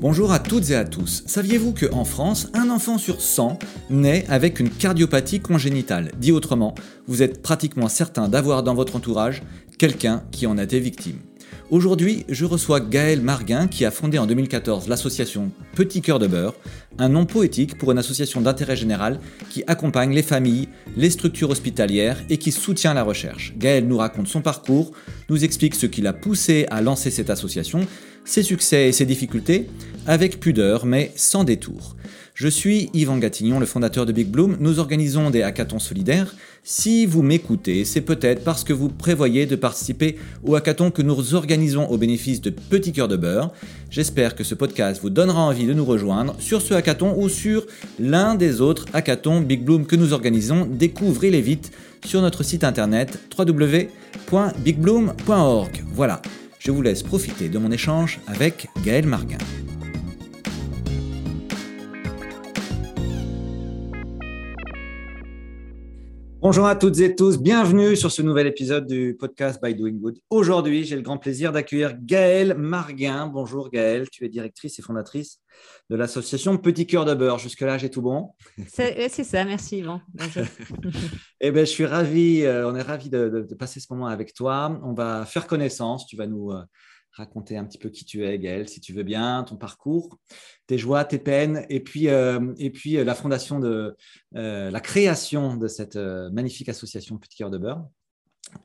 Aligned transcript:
Bonjour 0.00 0.32
à 0.32 0.38
toutes 0.38 0.70
et 0.70 0.74
à 0.74 0.84
tous. 0.84 1.22
Saviez-vous 1.26 1.74
qu'en 1.74 2.04
France, 2.04 2.48
un 2.54 2.70
enfant 2.70 2.96
sur 2.96 3.20
100 3.20 3.58
naît 3.90 4.24
avec 4.28 4.60
une 4.60 4.70
cardiopathie 4.70 5.40
congénitale? 5.40 6.10
Dit 6.18 6.32
autrement, 6.32 6.74
vous 7.06 7.22
êtes 7.22 7.42
pratiquement 7.42 7.88
certain 7.88 8.28
d'avoir 8.28 8.62
dans 8.62 8.74
votre 8.74 8.96
entourage 8.96 9.42
quelqu'un 9.78 10.24
qui 10.30 10.46
en 10.46 10.56
a 10.56 10.62
été 10.62 10.80
victime. 10.80 11.18
Aujourd'hui, 11.72 12.26
je 12.28 12.44
reçois 12.44 12.80
Gaël 12.80 13.22
Marguin 13.22 13.66
qui 13.66 13.86
a 13.86 13.90
fondé 13.90 14.18
en 14.18 14.26
2014 14.26 14.88
l'association 14.88 15.50
Petit 15.74 16.02
Cœur 16.02 16.18
de 16.18 16.26
Beurre, 16.26 16.54
un 16.98 17.08
nom 17.08 17.24
poétique 17.24 17.78
pour 17.78 17.90
une 17.90 17.96
association 17.96 18.42
d'intérêt 18.42 18.76
général 18.76 19.18
qui 19.48 19.64
accompagne 19.66 20.12
les 20.12 20.22
familles, 20.22 20.68
les 20.98 21.08
structures 21.08 21.48
hospitalières 21.48 22.18
et 22.28 22.36
qui 22.36 22.52
soutient 22.52 22.92
la 22.92 23.02
recherche. 23.02 23.54
Gaël 23.56 23.88
nous 23.88 23.96
raconte 23.96 24.28
son 24.28 24.42
parcours, 24.42 24.92
nous 25.30 25.44
explique 25.44 25.74
ce 25.74 25.86
qui 25.86 26.02
l'a 26.02 26.12
poussé 26.12 26.66
à 26.70 26.82
lancer 26.82 27.10
cette 27.10 27.30
association, 27.30 27.86
ses 28.26 28.42
succès 28.42 28.90
et 28.90 28.92
ses 28.92 29.06
difficultés, 29.06 29.66
avec 30.06 30.40
pudeur 30.40 30.84
mais 30.84 31.10
sans 31.16 31.42
détour. 31.42 31.96
Je 32.42 32.48
suis 32.48 32.90
Yvan 32.92 33.18
Gatignon, 33.18 33.60
le 33.60 33.66
fondateur 33.66 34.04
de 34.04 34.10
Big 34.10 34.26
Bloom. 34.26 34.56
Nous 34.58 34.80
organisons 34.80 35.30
des 35.30 35.42
hackathons 35.42 35.78
solidaires. 35.78 36.34
Si 36.64 37.06
vous 37.06 37.22
m'écoutez, 37.22 37.84
c'est 37.84 38.00
peut-être 38.00 38.42
parce 38.42 38.64
que 38.64 38.72
vous 38.72 38.88
prévoyez 38.88 39.46
de 39.46 39.54
participer 39.54 40.16
au 40.42 40.56
hackathon 40.56 40.90
que 40.90 41.02
nous 41.02 41.36
organisons 41.36 41.88
au 41.88 41.96
bénéfice 41.98 42.40
de 42.40 42.50
Petit 42.50 42.90
Cœur 42.90 43.06
de 43.06 43.16
Beurre. 43.16 43.52
J'espère 43.90 44.34
que 44.34 44.42
ce 44.42 44.56
podcast 44.56 45.00
vous 45.00 45.10
donnera 45.10 45.40
envie 45.40 45.66
de 45.66 45.72
nous 45.72 45.84
rejoindre 45.84 46.34
sur 46.40 46.62
ce 46.62 46.74
hackathon 46.74 47.14
ou 47.16 47.28
sur 47.28 47.64
l'un 48.00 48.34
des 48.34 48.60
autres 48.60 48.86
hackathons 48.92 49.40
Big 49.40 49.62
Bloom 49.62 49.86
que 49.86 49.94
nous 49.94 50.12
organisons. 50.12 50.66
Découvrez-les 50.68 51.42
vite 51.42 51.70
sur 52.04 52.22
notre 52.22 52.42
site 52.42 52.64
internet 52.64 53.20
www.bigbloom.org. 53.38 55.84
Voilà, 55.94 56.20
je 56.58 56.72
vous 56.72 56.82
laisse 56.82 57.04
profiter 57.04 57.48
de 57.48 57.58
mon 57.58 57.70
échange 57.70 58.18
avec 58.26 58.66
Gaël 58.84 59.06
Marguin. 59.06 59.38
Bonjour 66.42 66.66
à 66.66 66.74
toutes 66.74 66.98
et 66.98 67.14
tous, 67.14 67.40
bienvenue 67.40 67.94
sur 67.94 68.10
ce 68.10 68.20
nouvel 68.20 68.48
épisode 68.48 68.88
du 68.88 69.16
podcast 69.16 69.62
By 69.62 69.76
Doing 69.76 69.92
Good. 69.92 70.18
Aujourd'hui, 70.28 70.82
j'ai 70.82 70.96
le 70.96 71.02
grand 71.02 71.16
plaisir 71.16 71.52
d'accueillir 71.52 71.94
Gaëlle 71.96 72.54
Marguin. 72.54 73.28
Bonjour 73.28 73.70
Gaëlle, 73.70 74.10
tu 74.10 74.24
es 74.24 74.28
directrice 74.28 74.76
et 74.80 74.82
fondatrice 74.82 75.38
de 75.88 75.94
l'association 75.94 76.58
Petit 76.58 76.84
Cœur 76.84 77.04
de 77.04 77.14
Beurre. 77.14 77.38
Jusque-là, 77.38 77.78
j'ai 77.78 77.90
tout 77.90 78.02
bon 78.02 78.30
C'est 78.66 79.08
ça, 79.08 79.44
merci 79.44 79.78
Yvan. 79.78 80.00
eh 81.40 81.52
bien, 81.52 81.62
je 81.62 81.70
suis 81.70 81.86
ravi, 81.86 82.42
euh, 82.42 82.68
on 82.68 82.74
est 82.74 82.82
ravi 82.82 83.08
de, 83.08 83.46
passer 83.56 83.78
ce 83.78 83.86
moment 83.92 84.08
avec 84.08 84.34
toi. 84.34 84.80
On 84.82 84.94
va 84.94 85.24
faire 85.24 85.46
connaissance, 85.46 86.08
tu 86.08 86.16
vas 86.16 86.26
nous 86.26 86.50
euh, 86.50 86.64
raconter 87.12 87.56
un 87.56 87.64
petit 87.64 87.78
peu 87.78 87.90
qui 87.90 88.04
tu 88.04 88.24
es, 88.24 88.38
Gaël, 88.38 88.68
si 88.68 88.80
tu 88.80 88.92
veux 88.92 89.02
bien, 89.02 89.44
ton 89.44 89.56
parcours, 89.56 90.18
tes 90.66 90.78
joies, 90.78 91.04
tes 91.04 91.18
peines, 91.18 91.66
et 91.68 91.80
puis, 91.80 92.08
euh, 92.08 92.52
et 92.58 92.70
puis 92.70 92.96
euh, 92.96 93.04
la 93.04 93.14
fondation 93.14 93.60
de 93.60 93.96
euh, 94.36 94.70
la 94.70 94.80
création 94.80 95.56
de 95.56 95.68
cette 95.68 95.96
magnifique 95.96 96.68
association 96.68 97.18
Petit 97.18 97.36
Cœur 97.36 97.50
de 97.50 97.58
Beurre. 97.58 97.86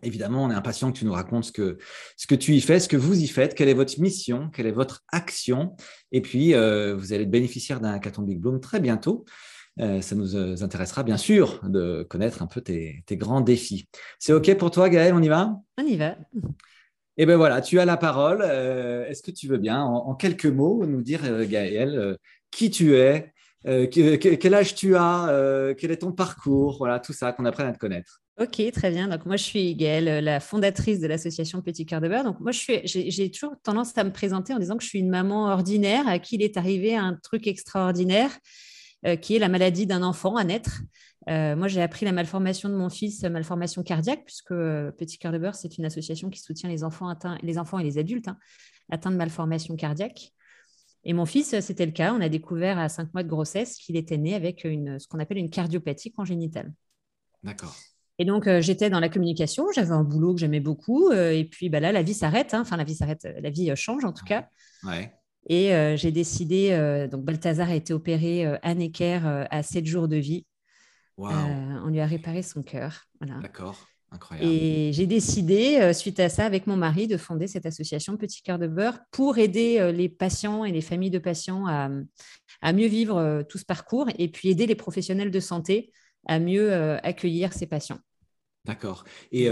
Évidemment, 0.01 0.43
on 0.43 0.51
est 0.51 0.55
impatient 0.55 0.91
que 0.91 0.97
tu 0.97 1.05
nous 1.05 1.13
racontes 1.13 1.45
ce 1.45 1.51
que, 1.51 1.77
ce 2.17 2.27
que 2.27 2.35
tu 2.35 2.55
y 2.55 2.61
fais, 2.61 2.79
ce 2.79 2.89
que 2.89 2.97
vous 2.97 3.21
y 3.21 3.27
faites, 3.27 3.53
quelle 3.53 3.69
est 3.69 3.73
votre 3.73 3.99
mission, 4.01 4.49
quelle 4.49 4.65
est 4.65 4.71
votre 4.71 5.03
action. 5.11 5.75
Et 6.11 6.21
puis, 6.21 6.53
vous 6.53 7.13
allez 7.13 7.23
être 7.23 7.29
bénéficiaire 7.29 7.79
d'un 7.79 7.91
hackathon 7.91 8.23
Big 8.23 8.39
Bloom 8.39 8.59
très 8.59 8.81
bientôt. 8.81 9.23
ça 9.77 10.15
nous 10.15 10.35
intéressera 10.61 11.03
bien 11.03 11.15
sûr 11.15 11.61
de 11.69 12.05
connaître 12.09 12.41
un 12.41 12.47
peu 12.47 12.59
tes, 12.59 13.03
tes 13.05 13.15
grands 13.15 13.39
défis. 13.39 13.87
C'est 14.19 14.33
OK 14.33 14.53
pour 14.57 14.71
toi, 14.71 14.89
Gaël 14.89 15.13
On 15.13 15.21
y 15.21 15.29
va? 15.29 15.55
On 15.77 15.85
y 15.85 15.95
va. 15.95 16.17
Eh 17.19 17.25
bien 17.25 17.35
voilà, 17.35 17.61
tu 17.61 17.79
as 17.79 17.85
la 17.85 17.97
parole. 17.97 18.43
Euh, 18.43 19.07
est-ce 19.07 19.23
que 19.23 19.31
tu 19.31 19.47
veux 19.47 19.57
bien, 19.57 19.81
en, 19.81 20.13
quelques 20.13 20.45
mots, 20.45 20.85
nous 20.85 21.01
dire, 21.01 21.21
euh, 21.25 21.45
Gaël, 21.47 21.97
euh, 21.97 22.15
qui 22.51 22.69
tu 22.69 22.95
es, 22.95 23.33
quel 23.63 24.53
âge 24.53 24.75
tu 24.75 24.95
as, 24.95 25.73
quel 25.77 25.91
est 25.91 25.97
ton 25.97 26.13
parcours, 26.13 26.77
voilà, 26.77 26.99
tout 26.99 27.11
ça, 27.11 27.33
qu'on 27.33 27.43
apprenne 27.43 27.67
à 27.67 27.73
te 27.73 27.79
connaître. 27.79 28.21
Ok, 28.39 28.61
très 28.71 28.91
bien. 28.91 29.07
Donc 29.07 29.25
moi, 29.25 29.35
je 29.35 29.43
suis 29.43 29.75
Gaëlle, 29.75 30.23
la 30.23 30.39
fondatrice 30.39 30.99
de 30.99 31.07
l'association 31.07 31.61
Petit 31.61 31.85
Cœur 31.85 31.99
de 31.99 32.07
Beurre. 32.07 32.23
Donc 32.23 32.39
moi, 32.39 32.51
j'ai 32.53 33.31
toujours 33.31 33.55
tendance 33.63 33.97
à 33.97 34.03
me 34.03 34.11
présenter 34.11 34.53
en 34.53 34.59
disant 34.59 34.77
que 34.77 34.83
je 34.83 34.89
suis 34.89 34.99
une 34.99 35.09
maman 35.09 35.47
ordinaire 35.47 36.07
à 36.07 36.19
qui 36.19 36.35
il 36.35 36.43
est 36.43 36.55
arrivé 36.55 36.95
un 36.95 37.15
truc 37.21 37.47
extraordinaire, 37.47 38.29
qui 39.21 39.35
est 39.35 39.39
la 39.39 39.49
maladie 39.49 39.87
d'un 39.87 40.03
enfant 40.03 40.37
à 40.37 40.43
naître. 40.43 40.81
Euh, 41.29 41.55
moi, 41.55 41.67
j'ai 41.67 41.81
appris 41.81 42.05
la 42.05 42.11
malformation 42.13 42.69
de 42.69 42.75
mon 42.75 42.89
fils, 42.89 43.23
malformation 43.23 43.83
cardiaque, 43.83 44.23
puisque 44.25 44.51
euh, 44.51 44.91
Petit 44.91 45.17
Cœur 45.17 45.31
de 45.31 45.37
Beurre, 45.37 45.55
c'est 45.55 45.77
une 45.77 45.85
association 45.85 46.29
qui 46.29 46.39
soutient 46.39 46.69
les 46.69 46.83
enfants, 46.83 47.09
atteints, 47.09 47.37
les 47.43 47.57
enfants 47.57 47.79
et 47.79 47.83
les 47.83 47.97
adultes 47.97 48.29
hein, 48.29 48.37
atteints 48.89 49.11
de 49.11 49.17
malformation 49.17 49.75
cardiaque. 49.75 50.31
Et 51.03 51.13
mon 51.13 51.25
fils, 51.25 51.59
c'était 51.59 51.85
le 51.85 51.91
cas. 51.91 52.13
On 52.13 52.21
a 52.21 52.29
découvert 52.29 52.79
à 52.79 52.87
cinq 52.87 53.13
mois 53.13 53.23
de 53.23 53.29
grossesse 53.29 53.77
qu'il 53.77 53.97
était 53.97 54.17
né 54.17 54.35
avec 54.35 54.63
une, 54.63 54.99
ce 54.99 55.07
qu'on 55.07 55.19
appelle 55.19 55.37
une 55.37 55.49
cardiopathie 55.49 56.11
congénitale. 56.11 56.73
D'accord. 57.43 57.75
Et 58.19 58.25
donc, 58.25 58.47
euh, 58.47 58.61
j'étais 58.61 58.89
dans 58.89 58.99
la 58.99 59.09
communication, 59.09 59.67
j'avais 59.75 59.91
un 59.91 60.03
boulot 60.03 60.33
que 60.33 60.39
j'aimais 60.39 60.59
beaucoup. 60.59 61.11
et 61.11 61.45
puis, 61.45 61.69
bah, 61.69 61.79
là, 61.79 61.91
la 61.91 62.03
vie 62.03 62.13
s'arrête. 62.13 62.53
Hein. 62.53 62.61
Enfin, 62.61 62.77
la 62.77 62.83
vie 62.83 62.95
s'arrête, 62.95 63.27
la 63.41 63.49
vie 63.49 63.71
change 63.75 64.05
en 64.05 64.13
tout 64.13 64.25
cas. 64.25 64.47
Ouais. 64.83 65.13
Et 65.49 65.69
j'ai 65.95 66.11
décidé, 66.11 67.07
donc 67.09 67.23
Balthazar 67.23 67.69
a 67.69 67.75
été 67.75 67.93
opéré 67.93 68.45
à 68.45 68.73
Necker 68.75 69.45
à 69.49 69.63
sept 69.63 69.85
jours 69.85 70.09
de 70.09 70.17
vie. 70.17 70.45
Euh, 71.19 71.79
on 71.83 71.87
lui 71.87 71.99
a 71.99 72.05
réparé 72.05 72.43
son 72.43 72.63
cœur. 72.63 73.05
D'accord. 73.21 73.87
Incroyable. 74.11 74.49
Et 74.49 74.93
j'ai 74.93 75.05
décidé, 75.05 75.79
euh, 75.81 75.91
suite 75.91 76.19
à 76.19 76.29
ça, 76.29 76.45
avec 76.45 76.65
mon 76.65 76.77
mari, 76.77 77.07
de 77.07 77.17
fonder 77.17 77.47
cette 77.47 77.65
association 77.65 78.15
Petit 78.15 78.41
Cœur 78.41 78.57
de 78.57 78.67
Beurre 78.67 78.99
pour 79.11 79.37
aider 79.37 79.79
euh, 79.79 79.91
les 79.91 80.07
patients 80.07 80.63
et 80.63 80.71
les 80.71 80.81
familles 80.81 81.09
de 81.09 81.19
patients 81.19 81.65
à, 81.67 81.89
mieux 82.73 82.87
vivre 82.87 83.43
tout 83.49 83.57
ce 83.57 83.65
parcours 83.65 84.07
et 84.17 84.29
puis 84.29 84.49
aider 84.49 84.65
les 84.65 84.75
professionnels 84.75 85.31
de 85.31 85.39
santé 85.39 85.91
à 86.25 86.39
mieux 86.39 86.73
accueillir 87.03 87.53
ces 87.53 87.67
patients. 87.67 87.99
D'accord. 88.65 89.03
Et 89.31 89.49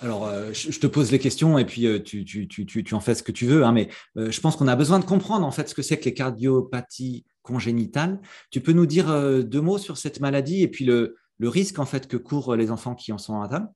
alors, 0.00 0.30
je 0.52 0.78
te 0.78 0.86
pose 0.86 1.12
les 1.12 1.18
questions 1.18 1.58
et 1.58 1.66
puis 1.66 1.86
tu, 2.02 2.24
tu, 2.24 2.94
en 2.94 3.00
fais 3.00 3.14
ce 3.14 3.22
que 3.22 3.32
tu 3.32 3.46
veux, 3.46 3.64
hein, 3.64 3.72
mais 3.72 3.88
je 4.16 4.40
pense 4.40 4.56
qu'on 4.56 4.68
a 4.68 4.76
besoin 4.76 4.98
de 4.98 5.04
comprendre 5.04 5.46
en 5.46 5.50
fait 5.50 5.68
ce 5.68 5.74
que 5.74 5.82
c'est 5.82 5.98
que 5.98 6.06
les 6.06 6.14
cardiopathies 6.14 7.24
congénitale. 7.42 8.20
Tu 8.50 8.60
peux 8.60 8.72
nous 8.72 8.86
dire 8.86 9.10
euh, 9.10 9.42
deux 9.42 9.60
mots 9.60 9.78
sur 9.78 9.98
cette 9.98 10.20
maladie 10.20 10.62
et 10.62 10.68
puis 10.68 10.84
le, 10.84 11.16
risque 11.40 11.78
en 11.78 11.86
fait 11.86 12.06
que 12.06 12.18
courent 12.18 12.54
les 12.54 12.70
enfants 12.70 12.94
qui 12.94 13.12
en 13.12 13.18
sont 13.18 13.40
atteints? 13.40 13.70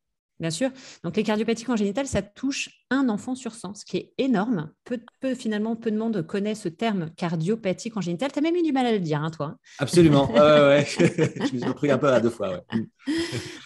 Bien 0.44 0.50
sûr. 0.50 0.70
Donc, 1.02 1.16
les 1.16 1.22
cardiopathies 1.22 1.64
congénitales, 1.64 2.06
ça 2.06 2.20
touche 2.20 2.68
un 2.90 3.08
enfant 3.08 3.34
sur 3.34 3.54
100, 3.54 3.76
ce 3.76 3.84
qui 3.86 3.96
est 3.96 4.12
énorme. 4.18 4.70
Peu, 4.84 4.98
peu, 5.20 5.34
finalement, 5.34 5.74
peu 5.74 5.90
de 5.90 5.96
monde 5.96 6.20
connaît 6.26 6.54
ce 6.54 6.68
terme 6.68 7.08
cardiopathie 7.16 7.88
congénitale. 7.88 8.30
Tu 8.30 8.40
as 8.40 8.42
même 8.42 8.54
eu 8.54 8.60
du 8.60 8.70
mal 8.70 8.84
à 8.84 8.92
le 8.92 9.00
dire, 9.00 9.22
hein, 9.22 9.30
toi. 9.30 9.46
Hein. 9.46 9.58
Absolument. 9.78 10.30
ouais, 10.34 10.84
Je 10.98 11.54
me 11.54 11.58
suis 11.60 11.64
repris 11.64 11.90
un 11.90 11.96
peu 11.96 12.12
à 12.12 12.20
deux 12.20 12.28
fois. 12.28 12.60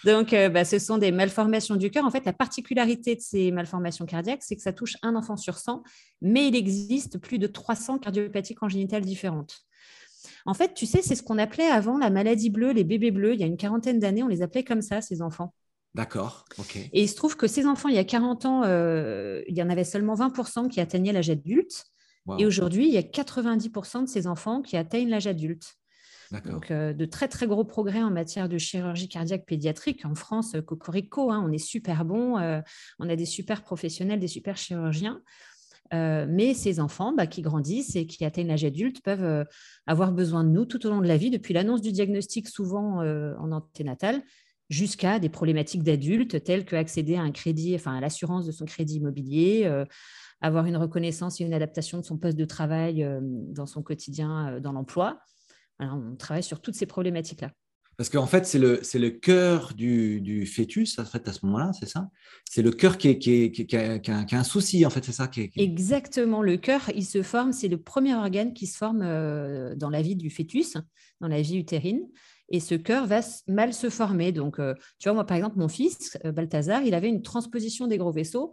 Donc, 0.05 0.33
euh, 0.33 0.51
bah, 0.51 0.65
ce 0.65 0.79
sont 0.79 0.99
des 0.99 1.11
malformations 1.11 1.75
du 1.75 1.91
cœur. 1.91 2.05
En 2.05 2.13
fait, 2.13 2.25
la 2.25 2.33
particularité 2.33 3.17
de 3.17 3.21
ces 3.21 3.51
malformations 3.51 4.07
cardiaques, 4.07 4.45
c'est 4.45 4.55
que 4.55 4.63
ça 4.63 4.73
touche 4.73 4.95
un 5.03 5.17
enfant 5.17 5.37
sur 5.37 5.59
100, 5.59 5.83
mais 6.23 6.47
il 6.47 6.55
existe 6.55 7.19
plus 7.19 7.41
de 7.41 7.49
300 7.49 7.99
cardiopathies 7.99 8.55
congénitales 8.55 9.03
différentes. 9.03 9.65
En 10.47 10.55
fait, 10.55 10.75
tu 10.75 10.87
sais, 10.87 11.03
c'est 11.03 11.17
ce 11.17 11.25
qu'on 11.25 11.39
appelait 11.39 11.67
avant 11.67 11.99
la 11.99 12.11
maladie 12.11 12.51
bleue, 12.51 12.71
les 12.71 12.85
bébés 12.85 13.11
bleus. 13.11 13.35
Il 13.35 13.41
y 13.41 13.43
a 13.43 13.47
une 13.49 13.57
quarantaine 13.57 13.99
d'années, 13.99 14.23
on 14.23 14.29
les 14.29 14.43
appelait 14.43 14.63
comme 14.63 14.81
ça, 14.81 15.01
ces 15.01 15.23
enfants. 15.23 15.53
D'accord. 15.95 16.45
Et 16.93 17.03
il 17.03 17.09
se 17.09 17.17
trouve 17.17 17.37
que 17.37 17.47
ces 17.47 17.67
enfants, 17.67 17.89
il 17.89 17.95
y 17.95 17.99
a 17.99 18.05
40 18.05 18.45
ans, 18.47 18.63
euh, 18.65 19.43
il 19.49 19.57
y 19.57 19.63
en 19.63 19.71
avait 19.71 19.85
seulement 19.85 20.15
20% 20.15 20.69
qui 20.69 20.81
atteignaient 20.81 21.13
l'âge 21.13 21.31
adulte. 21.31 21.85
Et 22.39 22.45
aujourd'hui, 22.45 22.87
il 22.87 22.93
y 22.93 22.99
a 22.99 23.03
90% 23.03 24.03
de 24.03 24.07
ces 24.07 24.27
enfants 24.27 24.61
qui 24.61 24.77
atteignent 24.77 25.09
l'âge 25.09 25.27
adulte. 25.27 25.77
Donc, 26.45 26.71
euh, 26.71 26.93
de 26.93 27.07
très, 27.07 27.27
très 27.27 27.47
gros 27.47 27.65
progrès 27.65 28.03
en 28.03 28.11
matière 28.11 28.51
de 28.51 28.59
chirurgie 28.59 29.09
cardiaque 29.09 29.47
pédiatrique. 29.47 30.05
En 30.05 30.15
France, 30.15 30.55
Cocorico, 30.67 31.31
hein, 31.31 31.43
on 31.43 31.51
est 31.51 31.57
super 31.57 32.05
bon. 32.05 32.37
Euh, 32.37 32.61
on 32.99 33.09
a 33.09 33.17
des 33.17 33.25
super 33.25 33.63
professionnels, 33.63 34.21
des 34.21 34.29
super 34.29 34.59
chirurgiens. 34.59 35.23
Euh, 35.95 36.27
mais 36.29 36.53
ces 36.53 36.81
enfants 36.81 37.13
bah, 37.13 37.27
qui 37.27 37.41
grandissent 37.41 37.97
et 37.97 38.07
qui 38.07 38.25
atteignent 38.25 38.49
l'âge 38.49 38.65
adulte 38.65 39.03
peuvent 39.03 39.25
euh, 39.25 39.45
avoir 39.87 40.13
besoin 40.13 40.45
de 40.45 40.51
nous 40.51 40.67
tout 40.67 40.87
au 40.87 40.91
long 40.91 41.01
de 41.01 41.07
la 41.07 41.17
vie, 41.17 41.31
depuis 41.31 41.55
l'annonce 41.55 41.81
du 41.81 41.93
diagnostic 41.93 42.49
souvent 42.49 43.01
euh, 43.01 43.35
en 43.39 43.53
anténatal, 43.53 44.23
jusqu'à 44.69 45.19
des 45.19 45.29
problématiques 45.29 45.83
d'adultes 45.83 46.43
telles 46.45 46.65
que 46.65 46.77
accéder 46.77 47.17
à 47.17 47.23
un 47.23 47.33
crédit, 47.33 47.75
enfin 47.75 47.97
à 47.97 48.01
l'assurance 48.01 48.47
de 48.47 48.53
son 48.53 48.65
crédit 48.65 48.97
immobilier, 48.97 49.85
avoir 50.41 50.67
une 50.67 50.77
reconnaissance 50.77 51.41
et 51.41 51.45
une 51.45 51.55
adaptation 51.55 51.99
de 51.99 52.05
son 52.05 52.19
poste 52.19 52.37
de 52.37 52.45
travail 52.45 53.07
dans 53.23 53.67
son 53.67 53.83
quotidien 53.83 54.61
dans 54.61 54.73
l'emploi. 54.73 55.21
on 55.81 56.17
travaille 56.17 56.43
sur 56.43 56.61
toutes 56.61 56.75
ces 56.75 56.87
problématiques-là. 56.87 57.51
Parce 57.99 58.11
qu'en 58.11 58.29
fait, 58.29 58.47
c'est 58.47 58.61
le, 58.61 58.79
c'est 58.83 59.01
le 59.01 59.11
cœur 59.11 59.75
du, 59.75 60.21
du, 60.21 60.47
fœtus, 60.47 61.01
en 61.01 61.05
fait, 61.05 61.27
à 61.27 61.33
ce 61.33 61.45
moment-là, 61.47 61.73
c'est 61.73 61.89
ça? 61.89 62.09
C'est 62.49 62.63
le 62.63 62.71
cœur 62.71 62.97
qui, 62.97 63.09
est, 63.09 63.19
qui, 63.19 63.51
qui, 63.51 63.77
a, 63.77 63.99
qui, 63.99 64.13
a, 64.13 64.39
un 64.39 64.45
souci, 64.45 64.87
en 64.87 64.91
fait, 64.91 65.05
c'est 65.05 65.11
ça 65.11 65.27
qui 65.27 65.51
Exactement. 65.57 66.41
Le 66.41 66.57
cœur, 66.59 66.83
il 66.95 67.05
se 67.05 67.25
forme, 67.25 67.53
c'est 67.53 67.67
le 67.67 67.77
premier 67.77 68.15
organe 68.15 68.55
qui 68.55 68.69
se 68.69 68.77
forme 68.77 69.03
euh, 69.03 69.75
dans 69.75 69.91
la 69.91 70.01
vie 70.01 70.15
du 70.15 70.31
fœtus, 70.31 70.77
dans 71.21 71.27
la 71.27 71.43
vie 71.43 71.57
utérine. 71.57 72.07
Et 72.49 72.61
ce 72.61 72.75
cœur 72.75 73.07
va 73.07 73.21
mal 73.47 73.75
se 73.75 73.91
former. 73.91 74.33
Donc, 74.33 74.57
tu 74.57 75.09
vois, 75.09 75.15
moi, 75.15 75.27
par 75.27 75.37
exemple, 75.37 75.59
mon 75.59 75.69
fils, 75.69 76.19
Balthazar, 76.25 76.83
il 76.83 76.95
avait 76.95 77.09
une 77.09 77.23
transposition 77.23 77.87
des 77.87 77.99
gros 77.99 78.13
vaisseaux. 78.13 78.53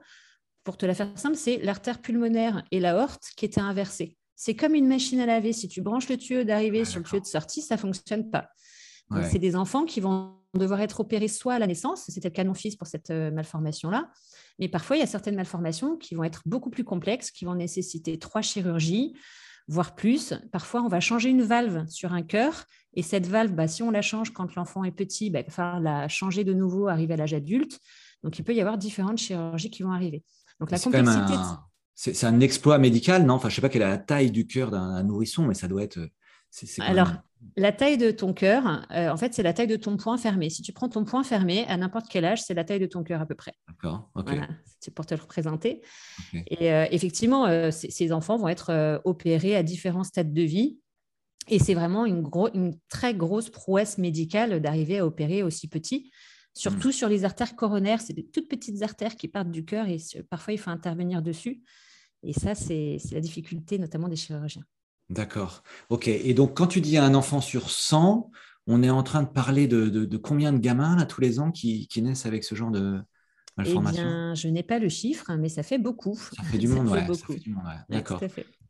Pour 0.64 0.78
te 0.78 0.86
la 0.86 0.94
faire 0.94 1.12
simple, 1.16 1.36
c'est 1.36 1.58
l'artère 1.58 2.02
pulmonaire 2.02 2.64
et 2.72 2.80
l'aorte 2.80 3.24
qui 3.38 3.46
étaient 3.46 3.62
inversées. 3.62 4.18
C'est 4.36 4.56
comme 4.56 4.76
une 4.76 4.88
machine 4.88 5.20
à 5.20 5.26
laver. 5.26 5.54
Si 5.54 5.68
tu 5.68 5.82
branches 5.82 6.10
le 6.10 6.18
tuyau 6.18 6.44
d'arrivée 6.44 6.84
sur 6.84 7.00
le 7.00 7.06
tuyau 7.06 7.22
de 7.22 7.26
sortie, 7.26 7.62
ça 7.62 7.76
ne 7.76 7.80
fonctionne 7.80 8.30
pas. 8.30 8.50
C'est 9.30 9.40
des 9.40 9.56
enfants 9.56 9.86
qui 9.86 10.00
vont 10.00 10.34
devoir 10.56 10.82
être 10.82 11.02
opérés 11.02 11.28
soit 11.28 11.54
à 11.54 11.60
la 11.60 11.68
naissance, 11.68 12.06
c'était 12.08 12.30
le 12.30 12.34
cas 12.34 12.44
de 12.44 12.48
mon 12.48 12.56
fils 12.56 12.76
pour 12.76 12.88
cette 12.88 13.12
malformation-là, 13.12 14.10
mais 14.58 14.68
parfois 14.68 14.96
il 14.96 15.02
y 15.02 15.04
a 15.04 15.08
certaines 15.08 15.36
malformations 15.36 15.96
qui 15.98 16.16
vont 16.16 16.24
être 16.24 16.42
beaucoup 16.46 16.70
plus 16.70 16.84
complexes, 16.84 17.30
qui 17.30 17.46
vont 17.46 17.56
nécessiter 17.56 18.18
trois 18.18 18.42
chirurgies, 18.42 19.14
voire 19.68 19.96
plus. 19.96 20.34
Parfois, 20.52 20.82
on 20.82 20.88
va 20.88 21.00
changer 21.00 21.30
une 21.30 21.42
valve 21.42 21.88
sur 21.88 22.14
un 22.14 22.22
cœur. 22.22 22.66
Et 22.94 23.02
cette 23.02 23.28
valve, 23.28 23.54
bah, 23.54 23.68
si 23.68 23.84
on 23.84 23.92
la 23.92 24.02
change 24.02 24.32
quand 24.32 24.56
l'enfant 24.56 24.84
est 24.84 24.92
petit, 24.92 25.30
bah, 25.30 25.40
il 25.40 25.46
va 25.46 25.52
falloir 25.52 25.80
la 25.80 26.08
changer 26.08 26.44
de 26.44 26.54
nouveau, 26.54 26.88
arriver 26.88 27.14
à 27.14 27.18
l'âge 27.18 27.34
adulte. 27.34 27.80
Donc, 28.24 28.40
il 28.40 28.44
peut 28.44 28.54
y 28.54 28.62
avoir 28.62 28.78
différentes 28.78 29.18
chirurgies 29.18 29.70
qui 29.70 29.84
vont 29.84 29.92
arriver. 29.92 30.24
Donc, 30.60 30.72
la 30.72 30.80
complexité. 30.80 31.34
C'est 31.94 32.26
un 32.26 32.42
exploit 32.42 32.78
médical, 32.78 33.26
non? 33.26 33.36
Enfin, 33.36 33.48
je 33.48 33.54
ne 33.54 33.56
sais 33.56 33.62
pas 33.62 33.70
quelle 33.70 33.82
est 33.82 33.90
la 33.90 33.98
taille 33.98 34.32
du 34.32 34.48
cœur 34.48 34.70
d'un 34.70 35.02
nourrisson, 35.04 35.46
mais 35.46 35.54
ça 35.54 35.68
doit 35.68 35.84
être. 35.84 36.00
Alors, 36.80 37.12
la 37.58 37.72
taille 37.72 37.98
de 37.98 38.12
ton 38.12 38.34
cœur, 38.34 38.86
euh, 38.92 39.10
en 39.10 39.18
fait, 39.18 39.34
c'est 39.34 39.44
la 39.44 39.54
taille 39.54 39.68
de 39.68 39.76
ton 39.76 39.98
poing 39.98 40.18
fermé. 40.18 40.50
Si 40.50 40.62
tu 40.62 40.74
prends 40.74 40.90
ton 40.90 41.06
poing 41.06 41.24
fermé, 41.24 41.66
à 41.68 41.78
n'importe 41.78 42.08
quel 42.10 42.26
âge, 42.26 42.42
c'est 42.44 42.54
la 42.54 42.64
taille 42.64 42.80
de 42.80 42.86
ton 42.86 43.04
cœur 43.04 43.22
à 43.22 43.26
peu 43.26 43.36
près. 43.36 43.54
D'accord, 43.68 44.10
ok. 44.16 44.32
c'est 44.80 44.94
pour 44.94 45.06
te 45.06 45.14
le 45.14 45.22
représenter. 45.22 45.82
Et 46.48 46.72
euh, 46.72 46.86
effectivement, 46.92 47.46
euh, 47.46 47.72
ces 47.72 48.12
enfants 48.12 48.38
vont 48.38 48.48
être 48.48 49.02
opérés 49.06 49.56
à 49.56 49.64
différents 49.64 50.04
stades 50.04 50.34
de 50.34 50.42
vie. 50.42 50.80
Et 51.48 51.60
c'est 51.60 51.76
vraiment 51.76 52.06
une, 52.06 52.28
une, 52.54 52.74
très 52.90 53.14
grosse 53.14 53.50
prouesse 53.50 53.98
médicale 53.98 54.60
d'arriver 54.62 55.00
à 55.00 55.06
opérer 55.06 55.44
aussi 55.44 55.68
petit, 55.68 56.12
surtout 56.56 56.88
hmm. 56.88 56.94
sur 56.94 57.08
les 57.08 57.24
artères 57.24 57.56
coronaires. 57.56 58.02
C'est 58.02 58.14
des 58.14 58.26
toutes 58.26 58.50
petites 58.50 58.82
artères 58.82 59.16
qui 59.16 59.28
partent 59.28 59.52
du 59.52 59.64
cœur 59.64 59.88
et 59.88 59.98
parfois 60.30 60.54
il 60.54 60.58
faut 60.58 60.72
intervenir 60.72 61.22
dessus. 61.22 61.62
Et 62.24 62.34
ça, 62.34 62.56
c'est 62.56 62.98
la 63.12 63.20
difficulté 63.20 63.78
notamment 63.78 64.08
des 64.08 64.16
chirurgiens. 64.16 64.64
D'accord. 65.10 65.64
OK. 65.90 66.08
Et 66.08 66.34
donc, 66.34 66.56
quand 66.58 66.68
tu 66.68 66.82
dis 66.82 66.98
un 66.98 67.14
enfant 67.14 67.42
sur 67.42 67.70
100, 67.70 68.32
on 68.68 68.82
est 68.82 68.90
en 68.90 69.04
train 69.04 69.24
de 69.24 69.28
parler 69.28 69.68
de, 69.68 70.18
combien 70.18 70.52
de 70.52 70.58
gamins 70.58 70.96
là, 70.96 71.06
tous 71.06 71.22
les 71.22 71.40
ans 71.40 71.52
qui, 71.52 71.88
naissent 71.98 72.26
avec 72.26 72.44
ce 72.44 72.56
genre 72.56 72.72
de 72.72 73.00
malformation? 73.58 74.02
Eh 74.02 74.06
bien, 74.06 74.36
Je 74.36 74.48
n'ai 74.48 74.64
pas 74.64 74.80
le 74.80 74.90
chiffre, 74.90 75.34
mais 75.36 75.50
ça 75.50 75.64
fait 75.64 75.78
beaucoup. 75.78 76.16
Ça 76.16 76.44
fait 76.44 76.58
du 76.58 76.68
monde, 76.68 76.90
oui. 76.90 77.44
D'accord. 77.90 78.22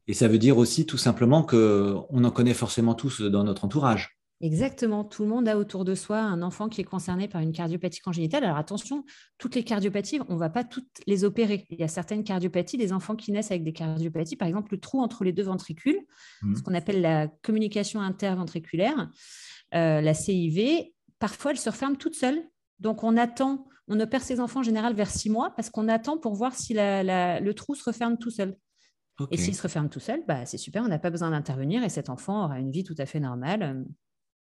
Et 0.08 0.14
ça 0.14 0.28
veut 0.28 0.38
dire 0.38 0.58
aussi 0.58 0.86
tout 0.86 0.98
simplement 0.98 1.44
qu'on 1.44 2.24
en 2.24 2.32
connaît 2.32 2.54
forcément 2.54 2.94
tous 2.94 3.22
dans 3.22 3.44
notre 3.44 3.66
entourage. 3.66 4.20
Exactement. 4.42 5.06
Tout 5.06 5.24
le 5.24 5.30
monde 5.30 5.48
a 5.48 5.58
autour 5.58 5.86
de 5.86 5.96
soi 5.96 6.20
un 6.20 6.42
enfant 6.42 6.68
qui 6.68 6.82
est 6.82 6.86
concerné 6.86 7.28
par 7.28 7.42
une 7.42 7.54
cardiopathie 7.54 8.02
congénitale. 8.02 8.44
Alors 8.44 8.58
attention, 8.58 9.06
toutes 9.38 9.56
les 9.56 9.64
cardiopathies, 9.64 10.20
on 10.28 10.34
ne 10.34 10.40
va 10.40 10.50
pas 10.50 10.66
toutes 10.66 10.90
les 11.08 11.24
opérer. 11.24 11.66
Il 11.70 11.80
y 11.80 11.84
a 11.84 11.88
certaines 11.88 12.24
cardiopathies, 12.24 12.78
des 12.78 12.92
enfants 12.92 13.16
qui 13.16 13.32
naissent 13.32 13.52
avec 13.52 13.64
des 13.64 13.72
cardiopathies, 13.72 14.36
par 14.36 14.48
exemple 14.48 14.74
le 14.74 14.80
trou 14.80 15.02
entre 15.02 15.24
les 15.24 15.32
deux 15.32 15.44
ventricules, 15.44 16.00
mmh. 16.42 16.56
ce 16.56 16.64
qu'on 16.64 16.74
appelle 16.74 17.02
la 17.02 17.28
communication 17.44 18.02
interventriculaire, 18.02 19.10
euh, 19.74 20.02
la 20.02 20.14
CIV. 20.14 20.92
Parfois, 21.18 21.52
elle 21.52 21.60
se 21.60 21.70
referme 21.70 21.96
toute 21.96 22.16
seule. 22.16 22.44
Donc 22.80 23.06
on 23.06 23.16
attend, 23.16 23.68
on 23.88 23.98
opère 24.02 24.22
ces 24.22 24.42
enfants 24.42 24.60
en 24.60 24.64
général 24.64 24.94
vers 24.96 25.10
six 25.10 25.30
mois 25.30 25.54
parce 25.56 25.70
qu'on 25.70 25.88
attend 25.88 26.18
pour 26.18 26.36
voir 26.36 26.56
si 26.56 26.74
le 26.76 27.52
trou 27.54 27.74
se 27.74 27.86
referme 27.86 28.18
tout 28.18 28.32
seul. 28.32 28.58
Et 29.32 29.38
s'il 29.38 29.56
se 29.56 29.62
referme 29.62 29.88
tout 29.88 30.02
seul, 30.02 30.24
bah, 30.28 30.46
c'est 30.46 30.58
super, 30.58 30.84
on 30.84 30.90
n'a 30.90 31.00
pas 31.00 31.10
besoin 31.10 31.32
d'intervenir 31.32 31.86
et 31.86 31.90
cet 31.90 32.10
enfant 32.10 32.44
aura 32.44 32.60
une 32.60 32.72
vie 32.72 32.84
tout 32.84 32.96
à 32.98 33.06
fait 33.06 33.22
normale. 33.22 33.86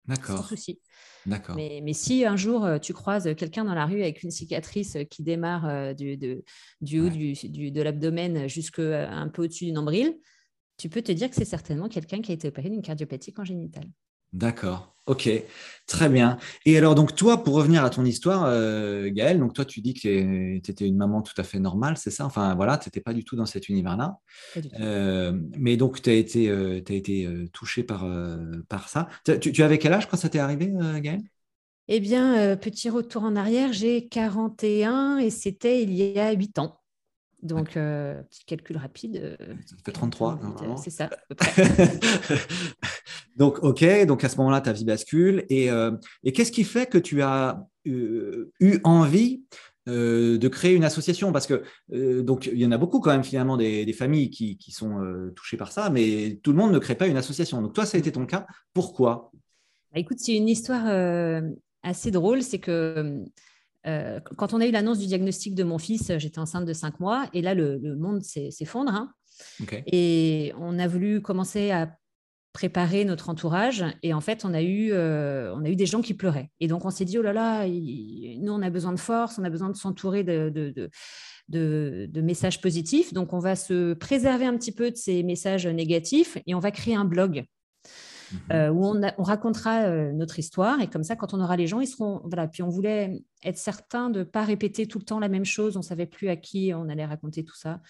D'accord. 0.07 0.39
Sans 0.39 0.45
souci. 0.45 0.81
D'accord. 1.27 1.57
Mais, 1.57 1.81
mais, 1.83 1.95
si 1.95 2.27
un 2.27 2.37
jour 2.37 2.65
euh, 2.65 2.79
tu 2.79 2.93
croises 2.93 3.35
quelqu'un 3.37 3.65
dans 3.65 3.75
la 3.75 3.87
rue 3.87 4.03
avec 4.03 4.23
une 4.23 4.31
cicatrice 4.31 4.99
qui 5.11 5.23
démarre 5.23 5.67
euh, 5.67 5.95
du, 5.95 6.17
de, 6.17 6.45
du 6.83 7.01
haut 7.01 7.09
du, 7.09 7.71
de 7.71 7.83
l'abdomen 7.83 8.47
jusqu'un 8.49 8.83
euh, 8.83 9.27
peu 9.31 9.45
au-dessus 9.45 9.65
du 9.65 9.73
nombril, 9.73 10.19
tu 10.77 10.91
peux 10.91 11.01
te 11.01 11.13
dire 11.13 11.31
que 11.31 11.37
c'est 11.37 11.45
certainement 11.45 11.89
quelqu'un 11.89 12.21
qui 12.21 12.33
a 12.33 12.35
été 12.35 12.49
opéré 12.49 12.69
d'une 12.69 12.83
cardiopathie 12.83 13.33
congénitale. 13.33 13.89
D'accord. 14.33 14.94
Ok, 15.07 15.29
très 15.87 16.09
bien. 16.09 16.39
Et 16.65 16.79
alors, 16.79 16.95
donc, 16.95 17.15
toi, 17.15 17.45
pour 17.45 17.55
revenir 17.55 17.85
à 17.85 17.91
ton 17.91 18.07
histoire, 18.07 18.45
euh, 18.47 19.11
Gaëlle, 19.13 19.39
donc 19.39 19.53
toi, 19.53 19.67
tu 19.67 19.83
dis 19.83 19.93
que 19.93 20.59
tu 20.59 20.71
étais 20.71 20.87
une 20.87 20.97
maman 20.97 21.21
tout 21.21 21.35
à 21.37 21.43
fait 21.43 21.59
normale, 21.59 21.99
c'est 21.99 22.11
ça? 22.11 22.25
Enfin, 22.25 22.55
voilà, 22.55 22.79
tu 22.79 22.89
n'étais 22.89 23.03
pas 23.03 23.13
du 23.13 23.23
tout 23.23 23.37
dans 23.37 23.45
cet 23.45 23.69
univers-là. 23.69 24.17
Euh, 24.81 25.39
mais 25.59 25.77
donc, 25.77 26.01
tu 26.01 26.09
as 26.09 26.15
été, 26.15 26.49
euh, 26.49 26.81
as 26.89 26.93
été 26.95 27.29
touchée 27.53 27.83
par, 27.83 28.09
par 28.71 28.89
ça. 28.89 29.09
Tu, 29.41 29.53
tu, 29.53 29.63
avais 29.63 29.77
quel 29.77 29.93
âge 29.93 30.09
quand 30.09 30.17
ça 30.17 30.31
t'est 30.31 30.39
arrivé, 30.39 30.73
Gaëlle? 31.01 31.23
Eh 31.89 32.01
bien, 32.01 32.57
petit 32.57 32.89
retour 32.89 33.25
en 33.25 33.37
arrière, 33.37 33.75
j'ai 33.75 34.09
41 34.09 35.19
et 35.19 35.29
c'était 35.29 35.83
il 35.83 35.93
y 35.93 36.19
a 36.19 36.33
8 36.33 36.59
ans. 36.59 36.81
Donc, 37.45 37.77
euh, 37.77 38.23
petit 38.23 38.45
calcul 38.47 38.79
rapide. 38.79 39.17
Euh, 39.17 39.37
ça 39.67 39.77
fait 39.85 39.93
33, 39.93 40.41
C'est 40.83 40.89
ça, 40.89 41.11
donc, 43.37 43.63
OK, 43.63 43.85
donc 44.07 44.25
à 44.25 44.31
ce 44.31 44.39
moment-là, 44.39 44.63
ta 44.63 44.73
vie 44.73 44.87
bascule. 44.87 45.45
Et, 45.51 45.71
euh, 45.71 45.93
et 46.25 46.33
qu'est-ce 46.33 46.51
qui 46.51 46.65
fait 46.65 46.87
que 46.87 46.97
tu 46.97 47.21
as 47.21 47.63
eu 47.85 48.81
envie 48.83 49.43
de 49.87 50.49
créer 50.49 50.75
une 50.75 50.85
association? 50.85 51.33
Parce 51.33 51.47
que, 51.47 51.63
donc, 52.23 52.47
il 52.47 52.59
y 52.59 52.65
en 52.65 52.73
a 52.73 52.79
beaucoup 52.79 53.01
quand 53.01 53.11
même, 53.11 53.25
finalement, 53.25 53.59
des, 53.59 53.93
familles 53.93 54.31
qui, 54.31 54.57
qui 54.57 54.73
sont 54.73 55.31
touchées 55.37 55.59
par 55.59 55.71
ça, 55.71 55.91
mais 55.91 56.41
tout 56.43 56.51
le 56.51 56.57
monde 56.57 56.73
ne 56.73 56.79
crée 56.79 56.95
pas 56.95 57.09
une 57.09 57.19
association. 57.19 57.61
Donc, 57.61 57.75
toi, 57.75 57.85
ça 57.85 57.99
a 57.99 58.01
été 58.01 58.11
ton 58.11 58.25
cas. 58.25 58.47
Pourquoi? 58.73 59.31
Bah, 59.93 60.01
Écoute, 60.01 60.19
c'est 60.19 60.35
une 60.35 60.49
histoire 60.49 60.87
assez 61.83 62.11
drôle. 62.11 62.43
C'est 62.43 62.59
que 62.59 63.23
euh, 63.87 64.21
quand 64.37 64.55
on 64.55 64.61
a 64.61 64.67
eu 64.67 64.71
l'annonce 64.71 64.99
du 64.99 65.07
diagnostic 65.07 65.55
de 65.55 65.65
mon 65.65 65.79
fils, 65.79 66.13
j'étais 66.19 66.39
enceinte 66.39 66.65
de 66.65 66.73
cinq 66.73 67.01
mois 67.01 67.29
et 67.33 67.43
là, 67.43 67.55
le, 67.55 67.97
monde 67.97 68.23
s'effondre. 68.23 68.93
Hein. 68.93 69.13
Et 69.87 70.53
on 70.59 70.79
a 70.79 70.89
voulu 70.89 71.21
commencer 71.21 71.71
à 71.71 71.97
préparer 72.53 73.05
notre 73.05 73.29
entourage 73.31 73.85
et 74.03 74.15
en 74.15 74.21
fait, 74.21 74.45
on 74.45 74.55
a 74.55 74.63
eu, 74.63 74.93
euh, 74.93 75.53
on 75.55 75.65
a 75.65 75.69
eu 75.69 75.77
des 75.77 75.87
gens 75.87 76.03
qui 76.03 76.15
pleuraient. 76.15 76.51
Et 76.61 76.69
donc, 76.69 76.85
on 76.85 76.91
s'est 76.91 77.05
dit, 77.05 77.19
oh 77.19 77.23
là 77.23 77.33
là, 77.33 77.67
nous, 77.67 78.53
on 78.53 78.63
a 78.63 78.71
besoin 78.71 78.93
de 78.93 79.01
force, 79.01 79.39
on 79.39 79.45
a 79.45 79.51
besoin 79.51 79.71
de 79.71 79.77
s'entourer 79.77 80.23
de, 80.23 80.51
de, 80.51 80.91
de, 81.49 82.21
messages 82.21 82.61
positifs. 82.61 83.13
Donc, 83.13 83.33
on 83.33 83.41
va 83.41 83.57
se 83.57 83.95
préserver 83.95 84.47
un 84.47 84.57
petit 84.57 84.73
peu 84.73 84.93
de 84.93 84.97
ces 84.97 85.25
messages 85.25 85.67
négatifs 85.67 86.39
et 86.47 86.55
on 86.55 86.61
va 86.61 86.71
créer 86.71 86.95
un 86.95 87.05
blog. 87.05 87.45
Euh, 88.53 88.69
où 88.71 88.85
on, 88.85 89.23
racontera 89.23 89.83
euh, 89.83 90.13
notre 90.13 90.39
histoire. 90.39 90.81
Et 90.81 90.89
comme 90.89 91.03
ça, 91.03 91.17
quand 91.17 91.35
on 91.35 91.41
aura 91.41 91.57
les 91.57 91.67
gens, 91.67 91.81
ils 91.81 91.87
seront. 91.87 92.21
Voilà. 92.25 92.47
Puis 92.49 92.63
on 92.63 92.69
voulait 92.69 93.25
être 93.43 93.59
certain 93.59 94.11
de 94.11 94.21
ne 94.21 94.25
pas 94.25 94.45
répéter 94.45 94.87
tout 94.87 94.99
le 94.99 95.05
temps 95.05 95.19
la 95.19 95.29
même 95.29 95.45
chose. 95.45 95.77
On 95.77 95.81
ne 95.81 95.85
savait 95.85 96.07
plus 96.07 96.29
à 96.29 96.37
qui 96.37 96.73
on 96.75 96.89
allait 96.89 97.05
raconter 97.05 97.45
tout 97.45 97.57
ça. 97.57 97.81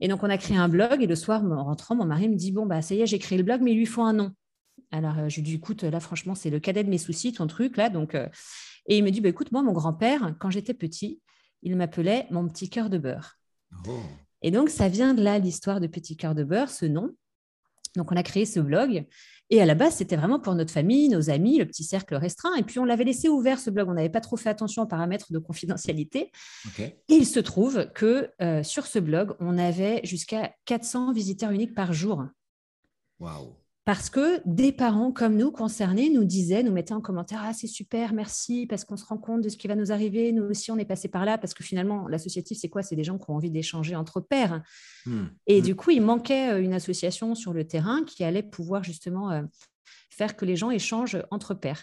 Et 0.00 0.08
donc, 0.08 0.22
on 0.22 0.30
a 0.30 0.38
créé 0.38 0.56
un 0.56 0.68
blog. 0.68 1.02
Et 1.02 1.06
le 1.06 1.14
soir, 1.14 1.42
en 1.44 1.64
rentrant, 1.64 1.94
mon 1.94 2.04
mari 2.04 2.28
me 2.28 2.36
dit 2.36 2.52
Bon, 2.52 2.66
bah, 2.66 2.82
ça 2.82 2.94
y 2.94 3.00
est, 3.00 3.06
j'ai 3.06 3.18
créé 3.18 3.38
le 3.38 3.44
blog, 3.44 3.60
mais 3.62 3.72
il 3.72 3.78
lui 3.78 3.86
faut 3.86 4.02
un 4.02 4.12
nom. 4.12 4.32
Alors, 4.90 5.18
euh, 5.18 5.28
je 5.28 5.36
lui 5.36 5.42
dis 5.42 5.54
Écoute, 5.54 5.82
là, 5.82 6.00
franchement, 6.00 6.34
c'est 6.34 6.50
le 6.50 6.60
cadet 6.60 6.84
de 6.84 6.90
mes 6.90 6.98
soucis, 6.98 7.32
ton 7.32 7.46
truc, 7.46 7.76
là. 7.76 7.88
Donc, 7.88 8.14
Et 8.14 8.98
il 8.98 9.04
me 9.04 9.10
dit 9.10 9.20
bah, 9.20 9.28
Écoute, 9.28 9.52
moi, 9.52 9.62
mon 9.62 9.72
grand-père, 9.72 10.34
quand 10.38 10.50
j'étais 10.50 10.74
petit, 10.74 11.20
il 11.62 11.76
m'appelait 11.76 12.26
mon 12.30 12.48
petit 12.48 12.68
cœur 12.68 12.90
de 12.90 12.98
beurre. 12.98 13.38
Oh. 13.88 14.00
Et 14.42 14.50
donc, 14.50 14.70
ça 14.70 14.88
vient 14.88 15.14
de 15.14 15.22
là, 15.22 15.38
l'histoire 15.38 15.80
de 15.80 15.86
Petit 15.86 16.16
cœur 16.16 16.34
de 16.34 16.44
beurre, 16.44 16.70
ce 16.70 16.84
nom. 16.84 17.14
Donc, 17.96 18.10
on 18.10 18.16
a 18.16 18.22
créé 18.22 18.46
ce 18.46 18.60
blog. 18.60 19.06
Et 19.52 19.60
à 19.60 19.66
la 19.66 19.74
base, 19.74 19.96
c'était 19.96 20.16
vraiment 20.16 20.40
pour 20.40 20.54
notre 20.54 20.72
famille, 20.72 21.10
nos 21.10 21.28
amis, 21.28 21.58
le 21.58 21.66
petit 21.66 21.84
cercle 21.84 22.14
restreint. 22.14 22.54
Et 22.54 22.62
puis, 22.62 22.78
on 22.78 22.86
l'avait 22.86 23.04
laissé 23.04 23.28
ouvert, 23.28 23.58
ce 23.58 23.68
blog. 23.68 23.86
On 23.90 23.92
n'avait 23.92 24.08
pas 24.08 24.22
trop 24.22 24.38
fait 24.38 24.48
attention 24.48 24.82
aux 24.82 24.86
paramètres 24.86 25.30
de 25.30 25.38
confidentialité. 25.38 26.32
Et 26.78 26.94
il 27.10 27.26
se 27.26 27.38
trouve 27.38 27.86
que 27.92 28.30
euh, 28.40 28.62
sur 28.62 28.86
ce 28.86 28.98
blog, 28.98 29.36
on 29.40 29.58
avait 29.58 30.00
jusqu'à 30.04 30.54
400 30.64 31.12
visiteurs 31.12 31.50
uniques 31.50 31.74
par 31.74 31.92
jour. 31.92 32.24
Waouh 33.20 33.54
parce 33.84 34.10
que 34.10 34.40
des 34.44 34.70
parents 34.70 35.10
comme 35.10 35.36
nous 35.36 35.50
concernés 35.50 36.08
nous 36.08 36.24
disaient, 36.24 36.62
nous 36.62 36.70
mettaient 36.70 36.94
en 36.94 37.00
commentaire 37.00 37.40
Ah, 37.42 37.52
c'est 37.52 37.66
super, 37.66 38.12
merci, 38.12 38.66
parce 38.66 38.84
qu'on 38.84 38.96
se 38.96 39.04
rend 39.04 39.18
compte 39.18 39.42
de 39.42 39.48
ce 39.48 39.56
qui 39.56 39.66
va 39.66 39.74
nous 39.74 39.90
arriver. 39.90 40.30
Nous 40.30 40.44
aussi, 40.44 40.70
on 40.70 40.78
est 40.78 40.84
passé 40.84 41.08
par 41.08 41.24
là, 41.24 41.36
parce 41.36 41.52
que 41.52 41.64
finalement, 41.64 42.06
l'associatif, 42.06 42.58
c'est 42.60 42.68
quoi? 42.68 42.84
C'est 42.84 42.94
des 42.94 43.02
gens 43.02 43.18
qui 43.18 43.28
ont 43.28 43.34
envie 43.34 43.50
d'échanger 43.50 43.96
entre 43.96 44.20
pairs. 44.20 44.62
Hmm. 45.04 45.24
Et 45.48 45.60
hmm. 45.60 45.64
du 45.64 45.74
coup, 45.74 45.90
il 45.90 46.00
manquait 46.00 46.52
euh, 46.52 46.62
une 46.62 46.74
association 46.74 47.34
sur 47.34 47.52
le 47.52 47.66
terrain 47.66 48.04
qui 48.04 48.22
allait 48.22 48.44
pouvoir 48.44 48.84
justement 48.84 49.32
euh, 49.32 49.42
faire 50.10 50.36
que 50.36 50.44
les 50.44 50.54
gens 50.54 50.70
échangent 50.70 51.20
entre 51.32 51.52
pairs. 51.52 51.82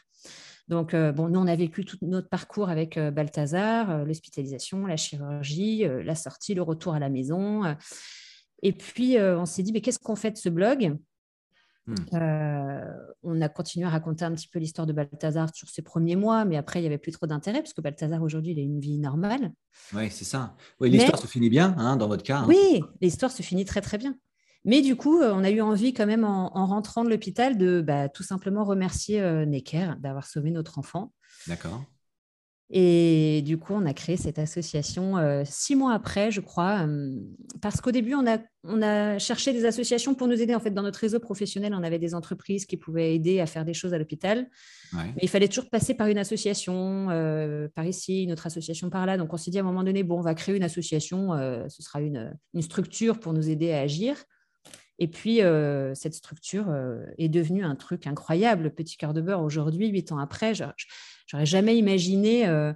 Donc, 0.69 0.93
euh, 0.93 1.11
bon, 1.11 1.27
nous, 1.27 1.39
on 1.39 1.47
a 1.47 1.55
vécu 1.55 1.83
tout 1.83 1.97
notre 2.01 2.29
parcours 2.29 2.69
avec 2.69 2.97
Balthazar, 2.97 4.05
l'hospitalisation, 4.05 4.85
la 4.85 4.95
chirurgie, 4.95 5.83
la 6.05 6.15
sortie, 6.15 6.53
le 6.53 6.61
retour 6.61 6.93
à 6.93 6.99
la 6.99 7.09
maison. 7.09 7.63
et 8.61 8.71
puis, 8.71 9.17
on 9.19 9.45
s'est 9.45 9.63
dit, 9.63 9.73
mais 9.73 9.81
qu'est-ce 9.81 9.97
qu'on 9.97 10.15
fait 10.15 10.29
de 10.29 10.37
ce 10.37 10.47
blog? 10.47 10.95
Hmm. 11.87 11.95
Euh, 12.13 12.81
on 13.23 13.41
a 13.41 13.49
continué 13.49 13.85
à 13.85 13.89
raconter 13.89 14.25
un 14.25 14.33
petit 14.33 14.47
peu 14.47 14.59
l'histoire 14.59 14.85
de 14.85 14.93
Balthazar 14.93 15.49
sur 15.53 15.69
ses 15.69 15.81
premiers 15.81 16.15
mois, 16.15 16.45
mais 16.45 16.57
après, 16.57 16.79
il 16.79 16.83
n'y 16.83 16.87
avait 16.87 16.97
plus 16.97 17.11
trop 17.11 17.25
d'intérêt 17.25 17.61
parce 17.61 17.73
que 17.73 17.81
Balthazar, 17.81 18.21
aujourd'hui, 18.21 18.51
il 18.51 18.59
a 18.59 18.61
une 18.61 18.79
vie 18.79 18.99
normale. 18.99 19.53
Oui, 19.93 20.09
c'est 20.11 20.25
ça. 20.25 20.55
Oui, 20.79 20.89
l'histoire 20.89 21.19
se 21.19 21.27
finit 21.27 21.49
bien, 21.49 21.75
hein, 21.77 21.97
dans 21.97 22.07
votre 22.07 22.23
cas. 22.23 22.39
Hein. 22.39 22.45
Oui, 22.47 22.83
l'histoire 23.01 23.31
se 23.31 23.41
finit 23.41 23.65
très, 23.65 23.81
très 23.81 23.97
bien. 23.97 24.15
Mais 24.65 24.81
du 24.81 24.95
coup, 24.95 25.21
on 25.21 25.43
a 25.43 25.49
eu 25.49 25.61
envie 25.61 25.93
quand 25.93 26.05
même 26.05 26.25
en, 26.25 26.65
rentrant 26.65 27.05
de 27.05 27.09
l'hôpital 27.09 27.57
de 27.57 27.81
bah, 27.81 28.09
tout 28.09 28.23
simplement 28.23 28.65
remercier 28.65 29.21
Necker 29.45 29.93
d'avoir 29.99 30.27
sauvé 30.27 30.51
notre 30.51 30.79
enfant. 30.79 31.13
D'accord. 31.47 31.83
Et 32.71 33.41
du 33.45 33.57
coup, 33.57 33.73
on 33.73 33.85
a 33.87 33.93
créé 33.93 34.15
cette 34.15 34.37
association 34.37 35.17
euh, 35.17 35.41
six 35.43 35.75
mois 35.75 35.93
après, 35.93 36.29
je 36.29 36.39
crois, 36.39 36.85
euh, 36.85 37.15
parce 37.61 37.81
qu'au 37.81 37.89
début, 37.89 38.13
on 38.13 38.27
a, 38.27 38.37
on 38.63 38.83
a 38.83 39.17
cherché 39.17 39.53
des 39.53 39.65
associations 39.65 40.13
pour 40.13 40.27
nous 40.27 40.39
aider. 40.39 40.53
En 40.53 40.59
fait, 40.59 40.69
dans 40.69 40.83
notre 40.83 40.99
réseau 40.99 41.19
professionnel, 41.19 41.73
on 41.73 41.81
avait 41.81 41.97
des 41.97 42.13
entreprises 42.13 42.67
qui 42.67 42.77
pouvaient 42.77 43.15
aider 43.15 43.39
à 43.39 43.47
faire 43.47 43.65
des 43.65 43.73
choses 43.73 43.95
à 43.95 43.97
l'hôpital. 43.97 44.47
Mais 44.93 45.13
il 45.23 45.29
fallait 45.29 45.47
toujours 45.47 45.69
passer 45.71 45.95
par 45.95 46.07
une 46.07 46.19
association, 46.19 47.09
euh, 47.09 47.67
par 47.73 47.85
ici, 47.85 48.23
une 48.23 48.31
autre 48.31 48.45
association 48.45 48.91
par 48.91 49.07
là. 49.07 49.17
Donc, 49.17 49.33
on 49.33 49.37
s'est 49.37 49.49
dit 49.49 49.57
à 49.57 49.61
un 49.61 49.65
moment 49.65 49.83
donné, 49.83 50.03
bon, 50.03 50.19
on 50.19 50.21
va 50.21 50.35
créer 50.35 50.55
une 50.55 50.63
association, 50.63 51.31
ce 51.67 51.81
sera 51.81 52.01
une, 52.01 52.37
une, 52.53 52.61
structure 52.61 53.19
pour 53.19 53.33
nous 53.33 53.49
aider 53.49 53.71
à 53.71 53.79
agir. 53.79 54.15
Et 54.99 55.07
puis, 55.07 55.39
cette 55.93 56.13
structure 56.13 56.67
est 57.17 57.29
devenue 57.29 57.63
un 57.63 57.75
truc 57.75 58.05
incroyable. 58.05 58.71
Petit 58.71 58.97
cœur 58.97 59.13
de 59.13 59.21
beurre, 59.21 59.41
aujourd'hui, 59.41 59.87
huit 59.87 60.11
ans 60.11 60.19
après, 60.19 60.53
je, 60.53 60.65
J'aurais 61.29 61.45
jamais 61.45 61.77
imaginé 61.77 62.47
euh, 62.47 62.73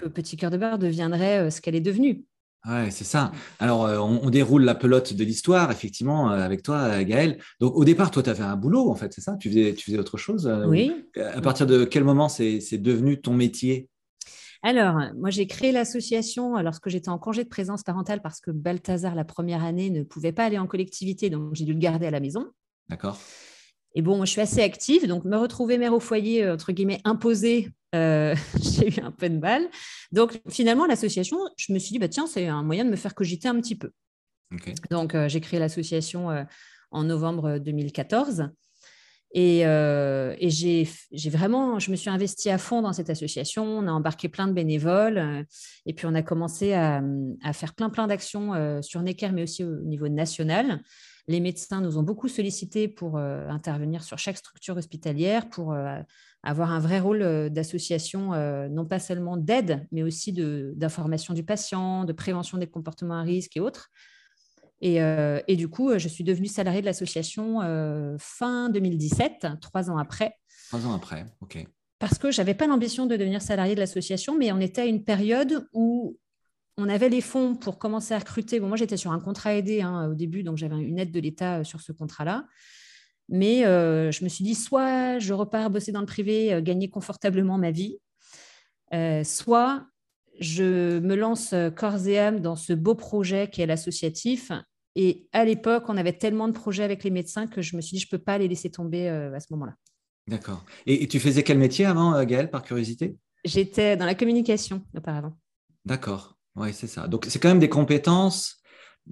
que 0.00 0.06
Petit 0.06 0.38
Cœur 0.38 0.50
de 0.50 0.56
Beurre 0.56 0.78
deviendrait 0.78 1.40
euh, 1.40 1.50
ce 1.50 1.60
qu'elle 1.60 1.74
est 1.74 1.82
devenue. 1.82 2.24
Ouais, 2.66 2.90
c'est 2.90 3.04
ça. 3.04 3.30
Alors, 3.58 3.84
euh, 3.84 3.98
on, 3.98 4.30
déroule 4.30 4.64
la 4.64 4.74
pelote 4.74 5.12
de 5.12 5.22
l'histoire, 5.22 5.70
effectivement, 5.70 6.30
avec 6.30 6.62
toi, 6.62 7.04
Gaëlle. 7.04 7.36
Donc, 7.60 7.76
au 7.76 7.84
départ, 7.84 8.10
toi, 8.10 8.22
tu 8.22 8.30
avais 8.30 8.42
un 8.42 8.56
boulot, 8.56 8.88
en 8.88 8.94
fait, 8.94 9.12
c'est 9.12 9.20
ça? 9.20 9.36
Tu 9.38 9.50
faisais, 9.50 9.74
tu 9.74 9.84
faisais 9.84 9.98
autre 9.98 10.16
chose 10.16 10.50
Oui. 10.66 11.04
À 11.14 11.42
partir 11.42 11.66
de 11.66 11.84
quel 11.84 12.04
moment 12.04 12.30
c'est 12.30 12.78
devenu 12.78 13.20
ton 13.20 13.34
métier? 13.34 13.90
Alors, 14.64 14.98
moi, 15.16 15.30
j'ai 15.30 15.46
créé 15.46 15.72
l'association 15.72 16.56
lorsque 16.62 16.88
j'étais 16.88 17.10
en 17.10 17.18
congé 17.18 17.44
de 17.44 17.48
présence 17.48 17.82
parentale 17.82 18.22
parce 18.22 18.40
que 18.40 18.50
Balthazar, 18.50 19.14
la 19.14 19.24
première 19.24 19.62
année, 19.62 19.90
ne 19.90 20.02
pouvait 20.02 20.32
pas 20.32 20.44
aller 20.44 20.58
en 20.58 20.66
collectivité, 20.66 21.28
donc 21.28 21.54
j'ai 21.54 21.64
dû 21.64 21.74
le 21.74 21.78
garder 21.78 22.06
à 22.06 22.10
la 22.10 22.20
maison. 22.20 22.46
D'accord. 22.88 23.18
Et 23.94 24.02
bon, 24.02 24.24
je 24.24 24.30
suis 24.30 24.40
assez 24.40 24.60
active, 24.60 25.06
donc 25.06 25.24
me 25.24 25.36
retrouver 25.36 25.78
mère 25.78 25.92
au 25.92 26.00
foyer, 26.00 26.44
euh, 26.44 26.54
entre 26.54 26.72
guillemets, 26.72 27.00
imposée, 27.04 27.70
euh, 27.94 28.34
j'ai 28.60 28.88
eu 28.88 29.00
un 29.02 29.12
peu 29.12 29.28
de 29.28 29.38
mal. 29.38 29.68
Donc 30.12 30.40
finalement, 30.48 30.86
l'association, 30.86 31.38
je 31.56 31.72
me 31.72 31.78
suis 31.78 31.92
dit, 31.92 31.98
bah, 31.98 32.08
tiens, 32.08 32.26
c'est 32.26 32.48
un 32.48 32.62
moyen 32.62 32.84
de 32.84 32.90
me 32.90 32.96
faire 32.96 33.14
cogiter 33.14 33.48
un 33.48 33.60
petit 33.60 33.76
peu. 33.76 33.90
Donc 34.90 35.14
euh, 35.14 35.28
j'ai 35.28 35.40
créé 35.40 35.58
l'association 35.60 36.28
en 36.90 37.04
novembre 37.04 37.58
2014. 37.58 38.48
Et, 39.36 39.62
et 39.62 40.50
j'ai 40.50 41.30
vraiment, 41.30 41.80
je 41.80 41.90
me 41.90 41.96
suis 41.96 42.08
investie 42.08 42.50
à 42.50 42.58
fond 42.58 42.82
dans 42.82 42.92
cette 42.92 43.10
association. 43.10 43.64
On 43.64 43.88
a 43.88 43.90
embarqué 43.90 44.28
plein 44.28 44.46
de 44.46 44.52
bénévoles 44.52 45.44
et 45.86 45.92
puis 45.92 46.06
on 46.06 46.14
a 46.14 46.22
commencé 46.22 46.72
à, 46.72 47.02
faire 47.52 47.74
plein 47.74 47.90
plein 47.90 48.06
d'actions 48.06 48.80
sur 48.80 49.02
Necker, 49.02 49.30
mais 49.32 49.42
aussi 49.42 49.64
au 49.64 49.80
niveau 49.80 50.06
national. 50.06 50.80
Les 51.26 51.40
médecins 51.40 51.80
nous 51.80 51.96
ont 51.96 52.02
beaucoup 52.02 52.28
sollicité 52.28 52.86
pour 52.86 53.16
euh, 53.16 53.48
intervenir 53.48 54.02
sur 54.02 54.18
chaque 54.18 54.36
structure 54.36 54.76
hospitalière, 54.76 55.48
pour 55.48 55.72
euh, 55.72 55.98
avoir 56.42 56.70
un 56.70 56.80
vrai 56.80 57.00
rôle 57.00 57.22
euh, 57.22 57.48
d'association, 57.48 58.32
non 58.68 58.84
pas 58.84 58.98
seulement 58.98 59.36
d'aide, 59.36 59.86
mais 59.90 60.02
aussi 60.02 60.32
d'information 60.32 61.32
du 61.32 61.42
patient, 61.42 62.04
de 62.04 62.12
prévention 62.12 62.58
des 62.58 62.66
comportements 62.66 63.18
à 63.18 63.22
risque 63.22 63.56
et 63.56 63.60
autres. 63.60 63.90
Et, 64.86 64.96
et 65.48 65.56
du 65.56 65.68
coup, 65.68 65.98
je 65.98 66.08
suis 66.08 66.24
devenue 66.24 66.46
salariée 66.46 66.82
de 66.82 66.86
l'association 66.86 67.60
fin 68.18 68.68
2017, 68.68 69.46
trois 69.62 69.90
ans 69.90 69.96
après. 69.96 70.36
Trois 70.68 70.86
ans 70.86 70.92
après, 70.92 71.24
ok 71.40 71.66
parce 72.04 72.18
que 72.18 72.30
je 72.30 72.38
n'avais 72.38 72.52
pas 72.52 72.66
l'ambition 72.66 73.06
de 73.06 73.16
devenir 73.16 73.40
salariée 73.40 73.74
de 73.74 73.80
l'association, 73.80 74.36
mais 74.36 74.52
on 74.52 74.60
était 74.60 74.82
à 74.82 74.84
une 74.84 75.04
période 75.04 75.66
où 75.72 76.18
on 76.76 76.88
avait 76.88 77.08
les 77.08 77.22
fonds 77.22 77.54
pour 77.54 77.78
commencer 77.78 78.12
à 78.12 78.18
recruter. 78.18 78.60
Bon, 78.60 78.68
moi, 78.68 78.76
j'étais 78.76 78.98
sur 78.98 79.12
un 79.12 79.20
contrat 79.20 79.54
aidé 79.54 79.80
hein, 79.80 80.10
au 80.10 80.14
début, 80.14 80.42
donc 80.42 80.58
j'avais 80.58 80.76
une 80.76 80.98
aide 80.98 81.12
de 81.12 81.20
l'État 81.20 81.60
euh, 81.60 81.64
sur 81.64 81.80
ce 81.80 81.92
contrat-là. 81.92 82.46
Mais 83.30 83.64
euh, 83.64 84.10
je 84.10 84.22
me 84.22 84.28
suis 84.28 84.44
dit, 84.44 84.54
soit 84.54 85.18
je 85.18 85.32
repars 85.32 85.70
bosser 85.70 85.92
dans 85.92 86.00
le 86.00 86.06
privé, 86.06 86.52
euh, 86.52 86.60
gagner 86.60 86.90
confortablement 86.90 87.56
ma 87.56 87.70
vie, 87.70 87.98
soit 89.24 89.86
je 90.40 90.98
me 90.98 91.16
lance 91.16 91.54
corps 91.74 92.06
et 92.06 92.18
âme 92.18 92.40
dans 92.40 92.54
ce 92.54 92.72
beau 92.72 92.94
projet 92.94 93.48
qui 93.48 93.62
est 93.62 93.66
l'associatif. 93.66 94.52
Et 94.96 95.28
à 95.32 95.44
l'époque, 95.44 95.84
on 95.88 95.96
avait 95.96 96.12
tellement 96.12 96.48
de 96.48 96.52
projets 96.52 96.84
avec 96.84 97.04
les 97.04 97.10
médecins 97.10 97.46
que 97.46 97.62
je 97.62 97.76
me 97.76 97.80
suis 97.80 97.96
dit, 97.96 98.00
je 98.00 98.06
ne 98.06 98.16
peux 98.16 98.22
pas 98.22 98.38
les 98.38 98.48
laisser 98.48 98.70
tomber 98.70 99.08
à 99.08 99.40
ce 99.40 99.46
moment-là. 99.50 99.74
D'accord. 100.28 100.64
Et, 100.86 101.06
tu 101.08 101.20
faisais 101.20 101.42
quel 101.42 101.58
métier 101.58 101.84
avant, 101.84 102.22
Gaëlle, 102.24 102.50
par 102.50 102.62
curiosité? 102.62 103.16
J'étais 103.44 103.96
dans 103.96 104.06
la 104.06 104.14
communication 104.14 104.82
auparavant. 104.96 105.36
D'accord. 105.84 106.36
Oui, 106.56 106.72
c'est 106.72 106.86
ça. 106.86 107.08
Donc, 107.08 107.26
c'est 107.28 107.38
quand 107.38 107.48
même 107.48 107.58
des 107.58 107.68
compétences. 107.68 108.62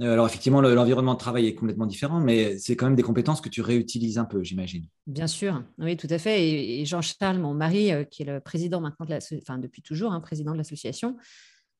Euh, 0.00 0.12
alors, 0.12 0.26
effectivement, 0.26 0.60
l'environnement 0.60 1.14
de 1.14 1.18
travail 1.18 1.46
est 1.46 1.54
complètement 1.54 1.86
différent, 1.86 2.20
mais 2.20 2.56
c'est 2.58 2.76
quand 2.76 2.86
même 2.86 2.96
des 2.96 3.02
compétences 3.02 3.40
que 3.40 3.48
tu 3.48 3.60
réutilises 3.60 4.16
un 4.16 4.24
peu, 4.24 4.42
j'imagine. 4.42 4.86
Bien 5.06 5.26
sûr, 5.26 5.62
oui, 5.78 5.96
tout 5.96 6.06
à 6.08 6.18
fait. 6.18 6.48
Et, 6.48 6.84
Jean-Charles, 6.86 7.38
mon 7.38 7.52
mari, 7.52 7.92
euh, 7.92 8.04
qui 8.04 8.22
est 8.22 8.26
le 8.26 8.40
président 8.40 8.80
maintenant, 8.80 9.04
de 9.04 9.10
la, 9.10 9.18
enfin, 9.36 9.58
depuis 9.58 9.82
toujours, 9.82 10.12
hein, 10.12 10.20
président 10.20 10.52
de 10.52 10.58
l'association, 10.58 11.16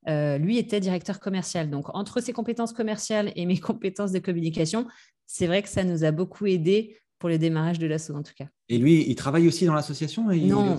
euh, 0.08 0.38
lui 0.38 0.58
était 0.58 0.80
directeur 0.80 1.20
commercial. 1.20 1.70
Donc, 1.70 1.94
entre 1.94 2.20
ses 2.20 2.32
compétences 2.32 2.72
commerciales 2.72 3.32
et 3.36 3.46
mes 3.46 3.58
compétences 3.60 4.12
de 4.12 4.18
communication, 4.18 4.86
c'est 5.26 5.46
vrai 5.46 5.62
que 5.62 5.68
ça 5.68 5.84
nous 5.84 6.04
a 6.04 6.10
beaucoup 6.10 6.46
aidé 6.46 6.98
pour 7.18 7.28
le 7.28 7.38
démarrage 7.38 7.78
de 7.78 7.86
l'assaut, 7.86 8.16
en 8.16 8.22
tout 8.24 8.32
cas. 8.36 8.46
Et 8.68 8.78
lui, 8.78 9.08
il 9.08 9.14
travaille 9.14 9.46
aussi 9.46 9.64
dans 9.64 9.74
l'association 9.74 10.24
non. 10.24 10.76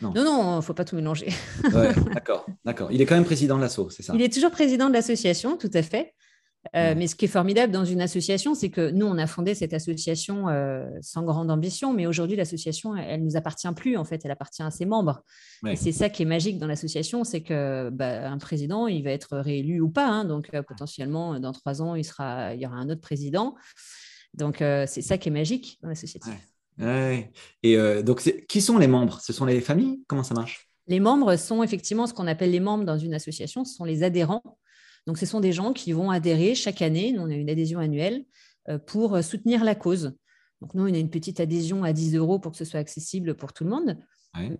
non? 0.00 0.12
non, 0.14 0.52
il 0.52 0.56
ne 0.56 0.60
faut 0.60 0.72
pas 0.72 0.84
tout 0.84 0.94
mélanger. 0.94 1.30
d'accord, 2.14 2.46
d'accord. 2.64 2.92
Il 2.92 3.02
est 3.02 3.06
quand 3.06 3.16
même 3.16 3.24
président 3.24 3.56
de 3.56 3.62
l'assaut, 3.62 3.90
c'est 3.90 4.04
ça? 4.04 4.12
Il 4.14 4.22
est 4.22 4.32
toujours 4.32 4.52
président 4.52 4.88
de 4.88 4.94
l'association, 4.94 5.56
tout 5.56 5.70
à 5.74 5.82
fait. 5.82 6.14
Euh, 6.74 6.94
mais 6.96 7.06
ce 7.06 7.14
qui 7.14 7.26
est 7.26 7.28
formidable 7.28 7.72
dans 7.72 7.84
une 7.84 8.00
association, 8.00 8.54
c'est 8.54 8.70
que 8.70 8.90
nous, 8.90 9.06
on 9.06 9.18
a 9.18 9.26
fondé 9.26 9.54
cette 9.54 9.74
association 9.74 10.48
euh, 10.48 10.86
sans 11.00 11.22
grande 11.22 11.50
ambition, 11.50 11.92
mais 11.92 12.06
aujourd'hui, 12.06 12.36
l'association, 12.36 12.96
elle 12.96 13.20
ne 13.20 13.26
nous 13.26 13.36
appartient 13.36 13.72
plus, 13.76 13.96
en 13.96 14.04
fait, 14.04 14.22
elle 14.24 14.30
appartient 14.30 14.62
à 14.62 14.70
ses 14.70 14.86
membres. 14.86 15.22
Et 15.66 15.76
c'est 15.76 15.92
ça 15.92 16.08
qui 16.08 16.22
est 16.22 16.26
magique 16.26 16.58
dans 16.58 16.66
l'association, 16.66 17.24
c'est 17.24 17.42
que 17.42 17.90
bah, 17.90 18.30
un 18.30 18.38
président, 18.38 18.86
il 18.86 19.04
va 19.04 19.10
être 19.10 19.38
réélu 19.38 19.80
ou 19.80 19.90
pas, 19.90 20.06
hein. 20.06 20.24
donc 20.24 20.50
euh, 20.54 20.62
potentiellement, 20.62 21.38
dans 21.38 21.52
trois 21.52 21.82
ans, 21.82 21.94
il, 21.94 22.04
sera, 22.04 22.54
il 22.54 22.60
y 22.60 22.66
aura 22.66 22.76
un 22.76 22.88
autre 22.88 23.00
président. 23.00 23.54
Donc, 24.32 24.56
c'est 24.58 25.02
ça 25.02 25.16
qui 25.16 25.28
est 25.28 25.32
magique 25.32 25.78
dans 25.80 25.88
la 25.88 25.94
société. 25.94 26.28
Et 27.62 28.02
donc, 28.02 28.22
qui 28.48 28.60
sont 28.60 28.78
les 28.78 28.88
membres? 28.88 29.20
Ce 29.20 29.32
sont 29.32 29.44
les 29.44 29.60
familles? 29.60 30.02
Comment 30.08 30.24
ça 30.24 30.34
marche? 30.34 30.68
Les 30.88 30.98
membres 31.00 31.36
sont 31.36 31.62
effectivement 31.62 32.06
ce 32.06 32.12
qu'on 32.12 32.26
appelle 32.26 32.50
les 32.50 32.60
membres 32.60 32.84
dans 32.84 32.98
une 32.98 33.14
association, 33.14 33.64
ce 33.64 33.74
sont 33.74 33.84
les 33.84 34.02
adhérents. 34.02 34.42
Donc, 35.06 35.18
ce 35.18 35.26
sont 35.26 35.40
des 35.40 35.52
gens 35.52 35.72
qui 35.72 35.92
vont 35.92 36.10
adhérer 36.10 36.54
chaque 36.54 36.82
année, 36.82 37.12
nous, 37.12 37.22
on 37.22 37.30
a 37.30 37.34
une 37.34 37.50
adhésion 37.50 37.78
annuelle, 37.78 38.24
euh, 38.68 38.78
pour 38.78 39.22
soutenir 39.22 39.64
la 39.64 39.74
cause. 39.74 40.16
Donc, 40.60 40.74
nous, 40.74 40.84
on 40.84 40.92
a 40.92 40.98
une 40.98 41.10
petite 41.10 41.40
adhésion 41.40 41.84
à 41.84 41.92
10 41.92 42.16
euros 42.16 42.38
pour 42.38 42.52
que 42.52 42.58
ce 42.58 42.64
soit 42.64 42.80
accessible 42.80 43.34
pour 43.34 43.52
tout 43.52 43.64
le 43.64 43.70
monde. 43.70 43.98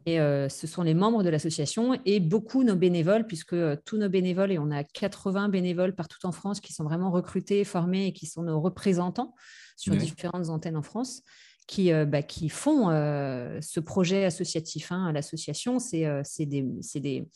Et 0.07 0.19
ce 0.19 0.67
sont 0.69 0.83
les 0.83 0.95
membres 0.95 1.25
de 1.25 1.29
l'association 1.29 1.99
et 2.05 2.21
beaucoup 2.21 2.63
nos 2.63 2.77
bénévoles, 2.77 3.27
puisque 3.27 3.57
tous 3.85 3.97
nos 3.97 4.09
bénévoles, 4.09 4.53
et 4.53 4.59
on 4.61 4.71
a 4.71 4.85
80 4.85 5.49
bénévoles 5.49 5.97
partout 5.97 6.25
en 6.27 6.31
France 6.31 6.61
qui 6.61 6.73
sont 6.73 6.85
vraiment 6.85 7.11
recrutés, 7.11 7.65
formés 7.65 8.07
et 8.07 8.13
qui 8.13 8.27
sont 8.27 8.45
nos 8.45 8.61
représentants 8.61 9.35
sur 9.77 9.97
différentes 9.97 10.49
antennes 10.49 10.77
en 10.77 10.85
France 10.85 11.23
qui, 11.67 11.93
euh, 11.93 12.05
bah, 12.05 12.23
qui 12.23 12.49
font 12.49 12.91
euh, 12.91 13.59
ce 13.61 13.81
projet 13.81 14.25
associatif. 14.25 14.93
Hein, 14.93 15.13
L'association, 15.13 15.79
c'est 15.79 16.07
euh, 16.07 16.23
des, 16.39 17.27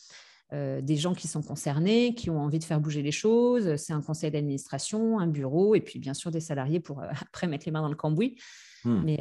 des, 0.52 0.82
des, 0.82 0.96
gens 0.96 1.14
qui 1.14 1.28
sont 1.28 1.42
concernés, 1.42 2.14
qui 2.14 2.30
ont 2.30 2.40
envie 2.40 2.58
de 2.58 2.64
faire 2.64 2.80
bouger 2.80 3.02
les 3.02 3.12
choses. 3.12 3.76
C'est 3.76 3.92
un 3.92 4.00
conseil 4.00 4.30
d'administration, 4.30 5.18
un 5.18 5.26
bureau, 5.26 5.74
et 5.74 5.80
puis 5.80 5.98
bien 5.98 6.14
sûr 6.14 6.30
des 6.30 6.40
salariés 6.40 6.80
pour 6.80 7.02
après 7.22 7.46
mettre 7.46 7.66
les 7.66 7.72
mains 7.72 7.82
dans 7.82 7.88
le 7.88 7.96
cambouis. 7.96 8.36
Hmm. 8.84 9.02
Mais 9.04 9.18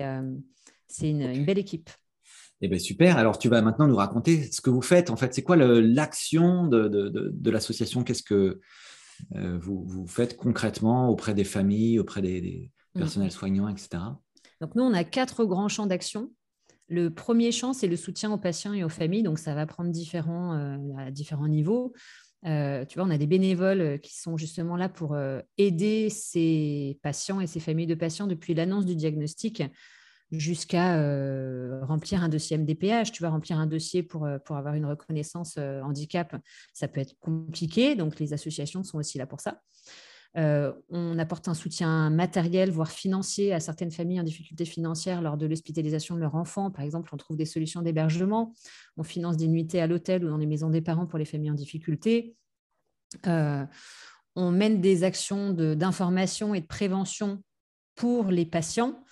c'est 0.88 1.10
une, 1.10 1.22
une, 1.22 1.46
belle 1.46 1.58
équipe. 1.58 1.90
Eh 2.62 2.68
bien, 2.68 2.80
super. 2.80 3.18
Alors, 3.18 3.38
tu 3.38 3.50
vas 3.50 3.62
maintenant 3.62 3.88
nous 3.88 3.96
raconter 3.96 4.52
ce 4.52 4.62
que 4.62 4.70
vous 4.70 4.82
faites. 4.82 5.10
En 5.10 5.18
fait, 5.18 5.34
c'est 5.34 5.44
quoi 5.44 5.56
l'action 5.56 6.68
de, 6.68 6.88
de, 6.88 7.10
de, 7.10 7.52
l'association? 7.52 8.04
Qu'est-ce 8.04 8.24
que 8.24 8.62
vous, 9.34 9.84
vous, 9.86 10.08
faites 10.08 10.38
concrètement 10.38 11.10
auprès 11.10 11.34
des 11.34 11.44
familles, 11.44 12.00
auprès 12.00 12.22
des, 12.22 12.72
Mm. 12.98 13.00
personnel 13.00 13.32
soignant, 13.32 13.68
etc. 13.70 13.90
Donc 14.60 14.76
nous, 14.76 14.84
on 14.84 14.94
a 14.94 15.04
quatre 15.04 15.46
grands 15.46 15.70
champs 15.70 15.86
d'action. 15.86 16.32
Le 16.90 17.10
premier 17.10 17.52
champ, 17.52 17.74
c'est 17.74 17.88
le 17.88 17.98
soutien 17.98 18.32
aux 18.32 18.38
patients 18.38 18.74
et 18.74 18.84
aux 18.84 18.90
familles. 18.90 19.24
Donc 19.24 19.40
ça 19.40 19.54
va 19.54 19.66
prendre 19.66 19.92
différents, 19.92 20.54
euh, 20.54 21.12
différents 21.12 21.48
niveaux. 21.48 21.94
Euh, 22.46 22.86
tu 22.86 22.98
vois, 22.98 23.08
on 23.08 23.12
a 23.12 23.18
des 23.18 23.28
bénévoles 23.28 23.82
euh, 23.82 23.98
qui 23.98 24.16
sont 24.16 24.38
justement 24.38 24.78
là 24.78 24.88
pour 24.88 25.18
aider 25.58 26.10
ces 26.10 26.98
patients 27.02 27.42
et 27.42 27.48
ces 27.48 27.60
familles 27.60 27.88
de 27.88 27.96
patients 27.96 28.28
depuis 28.28 28.54
l'annonce 28.54 28.86
du 28.86 28.96
diagnostic 28.96 29.64
jusqu'à 30.32 30.96
remplir 31.84 32.22
un 32.22 32.30
dossier 32.30 32.58
MDPH. 32.58 33.12
Tu 33.12 33.24
vas 33.24 33.30
remplir 33.30 33.60
un 33.60 33.68
dossier 33.68 34.04
pour 34.04 34.28
avoir 34.28 34.74
une 34.74 34.86
reconnaissance 34.86 35.58
handicap, 35.58 36.36
ça 36.74 36.90
peut 36.90 37.00
être 37.00 37.18
compliqué. 37.20 37.96
Donc 37.96 38.20
les 38.20 38.34
associations 38.34 38.84
sont 38.84 38.98
aussi 38.98 39.18
là 39.18 39.26
pour 39.26 39.40
ça. 39.40 39.62
Euh, 40.36 40.74
on 40.90 41.18
apporte 41.18 41.48
un 41.48 41.54
soutien 41.54 42.10
matériel, 42.10 42.70
voire 42.70 42.92
financier, 42.92 43.54
à 43.54 43.60
certaines 43.60 43.92
familles 43.92 44.20
en 44.20 44.24
difficulté 44.24 44.66
financière 44.66 45.22
lors 45.22 45.38
de 45.38 45.46
l'hospitalisation 45.46 46.16
de 46.16 46.20
leur 46.20 46.36
enfant. 46.36 46.70
Par 46.70 46.84
exemple, 46.84 47.10
on 47.14 47.18
trouve 47.18 47.38
des 47.38 47.46
solutions 47.46 47.82
d'hébergement. 47.82 48.54
On 48.98 49.04
finance 49.04 49.38
des 49.38 49.48
nuitées 49.48 49.82
à 49.82 49.88
l'hôtel 49.88 50.26
ou 50.26 50.30
dans 50.30 50.38
les 50.38 50.46
maisons 50.46 50.70
des 50.70 50.82
parents 50.82 51.06
pour 51.08 51.18
les 51.18 51.26
familles 51.26 51.52
en 51.52 51.56
difficulté. 51.56 52.36
Euh, 53.26 53.66
on 54.36 54.52
mène 54.52 54.82
des 54.82 55.04
actions 55.04 55.52
d'information 55.52 56.54
et 56.54 56.62
de 56.62 56.68
prévention 56.68 57.42
pour 57.96 58.26
les 58.26 58.46
patients 58.46 59.04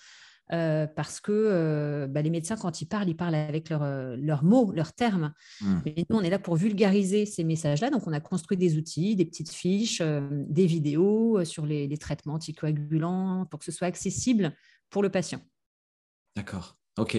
euh, 0.54 0.86
parce 0.86 1.20
que 1.20 1.32
euh, 1.32 2.08
bah, 2.08 2.22
les 2.22 2.30
médecins, 2.30 2.56
quand 2.56 2.82
ils 2.82 2.86
parlent, 2.86 3.10
ils 3.10 3.16
parlent 3.16 3.36
avec 3.36 3.72
euh, 3.72 4.16
leurs 4.20 4.44
mots, 4.44 4.72
leurs 4.72 4.94
termes. 4.94 5.34
Mmh. 5.62 5.76
Mais 5.86 6.06
nous, 6.10 6.18
on 6.18 6.22
est 6.22 6.30
là 6.30 6.40
pour 6.40 6.56
vulgariser 6.56 7.26
ces 7.26 7.44
messages-là. 7.44 7.90
Donc, 7.90 8.08
on 8.08 8.14
a 8.14 8.20
construit 8.20 8.58
des 8.58 8.78
outils, 8.78 9.16
des 9.16 9.26
petites 9.26 9.52
fiches, 9.52 10.02
des 10.02 10.66
vidéos 10.66 11.44
sur 11.46 11.66
les, 11.66 11.88
les, 11.88 11.98
traitements 11.98 12.36
anticoagulants 12.36 13.46
pour 13.50 13.60
que 13.60 13.66
ce 13.66 13.72
soit 13.72 13.88
accessible 13.88 14.54
pour 14.90 15.02
le 15.02 15.10
patient. 15.10 15.42
D'accord. 16.36 16.78
OK. 16.98 17.18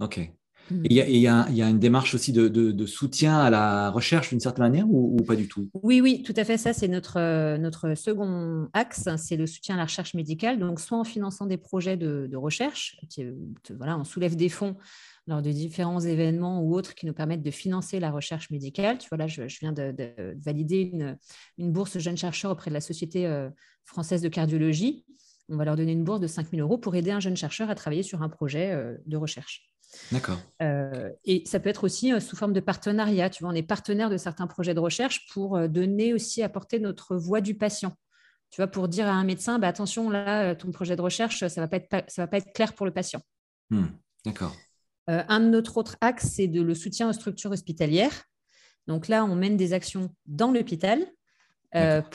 OK. 0.00 0.30
Mm. 0.70 0.82
Il 0.84 0.92
y, 0.92 1.28
a, 1.28 1.68
une 1.68 1.78
démarche 1.78 2.14
aussi 2.14 2.32
de, 2.32 2.86
soutien 2.86 3.38
à 3.38 3.50
la 3.50 3.90
recherche 3.90 4.30
d'une 4.30 4.40
certaine 4.40 4.64
manière 4.64 4.86
ou, 4.88 5.16
pas 5.26 5.36
du 5.36 5.48
tout? 5.48 5.70
Oui, 5.82 6.00
oui, 6.00 6.22
tout 6.22 6.34
à 6.36 6.44
fait. 6.44 6.56
Ça, 6.56 6.72
c'est 6.72 6.88
notre, 6.88 7.18
euh, 7.18 7.58
notre 7.58 7.94
second 7.94 8.68
axe, 8.72 9.08
c'est 9.16 9.36
le 9.36 9.46
soutien 9.46 9.74
à 9.74 9.78
la 9.78 9.84
recherche 9.84 10.14
médicale. 10.14 10.58
Donc, 10.58 10.80
soit 10.80 10.98
en 10.98 11.04
finançant 11.04 11.46
des 11.46 11.56
projets 11.56 11.96
de, 11.96 12.36
recherche, 12.36 12.96
voilà, 13.76 13.98
on 13.98 14.04
soulève 14.04 14.36
des 14.36 14.48
fonds 14.48 14.76
lors 15.26 15.42
de 15.42 15.50
différents 15.50 16.00
événements 16.00 16.62
ou 16.62 16.74
autres 16.74 16.94
qui 16.94 17.06
nous 17.06 17.12
permettent 17.12 17.42
de 17.42 17.50
financer 17.50 18.00
la 18.00 18.10
recherche 18.10 18.50
médicale. 18.50 18.98
Tu 18.98 19.08
vois, 19.08 19.18
là, 19.18 19.26
je, 19.26 19.42
viens 19.60 19.72
de, 19.72 19.94
valider 20.44 20.92
une, 21.58 21.72
bourse 21.72 21.98
jeunes 21.98 22.16
chercheurs 22.16 22.50
auprès 22.50 22.70
de 22.70 22.74
la 22.74 22.80
Société 22.80 23.26
euh, 23.26 23.48
française 23.84 24.22
de 24.22 24.28
cardiologie. 24.28 25.04
On 25.48 25.56
va 25.56 25.64
leur 25.64 25.76
donner 25.76 25.92
une 25.92 26.04
bourse 26.04 26.20
de 26.20 26.26
5 26.26 26.50
000 26.50 26.62
euros 26.62 26.78
pour 26.78 26.94
aider 26.94 27.10
un 27.10 27.20
jeune 27.20 27.36
chercheur 27.36 27.70
à 27.70 27.74
travailler 27.74 28.02
sur 28.02 28.22
un 28.22 28.28
projet 28.28 28.72
euh, 28.72 28.96
de 29.06 29.16
recherche. 29.16 29.69
D'accord. 30.12 30.38
Euh, 30.62 31.10
et 31.24 31.42
ça 31.46 31.60
peut 31.60 31.68
être 31.68 31.84
aussi 31.84 32.12
euh, 32.12 32.20
sous 32.20 32.36
forme 32.36 32.52
de 32.52 32.60
partenariat. 32.60 33.30
Tu 33.30 33.42
vois, 33.42 33.52
on 33.52 33.56
est 33.56 33.62
partenaire 33.62 34.10
de 34.10 34.16
certains 34.16 34.46
projets 34.46 34.74
de 34.74 34.80
recherche 34.80 35.26
pour 35.32 35.56
euh, 35.56 35.68
donner 35.68 36.14
aussi, 36.14 36.42
apporter 36.42 36.78
notre 36.78 37.16
voix 37.16 37.40
du 37.40 37.54
patient. 37.54 37.94
Tu 38.50 38.60
vois, 38.60 38.66
pour 38.66 38.88
dire 38.88 39.06
à 39.06 39.12
un 39.12 39.24
médecin, 39.24 39.58
bah, 39.58 39.68
attention, 39.68 40.10
là, 40.10 40.54
ton 40.54 40.72
projet 40.72 40.96
de 40.96 41.02
recherche, 41.02 41.46
ça 41.46 41.60
ne 41.60 41.66
va, 41.66 41.68
pas 41.68 41.76
être, 41.76 42.10
ça 42.10 42.22
va 42.22 42.26
pas 42.26 42.38
être 42.38 42.52
clair 42.52 42.72
pour 42.72 42.86
le 42.86 42.92
patient. 42.92 43.20
Hmm, 43.70 43.86
d'accord. 44.24 44.56
un 45.06 45.38
de 45.38 45.46
notre 45.46 45.76
autre 45.76 45.96
axe, 46.00 46.26
c'est 46.34 46.48
de 46.48 46.60
le 46.60 46.74
soutien 46.74 47.08
aux 47.08 47.12
structures 47.12 47.52
hospitalières. 47.52 48.24
Donc 48.88 49.06
là, 49.06 49.24
on 49.24 49.36
mène 49.36 49.56
des 49.56 49.72
actions 49.72 50.12
dans 50.26 50.50
l'hôpital 50.50 51.06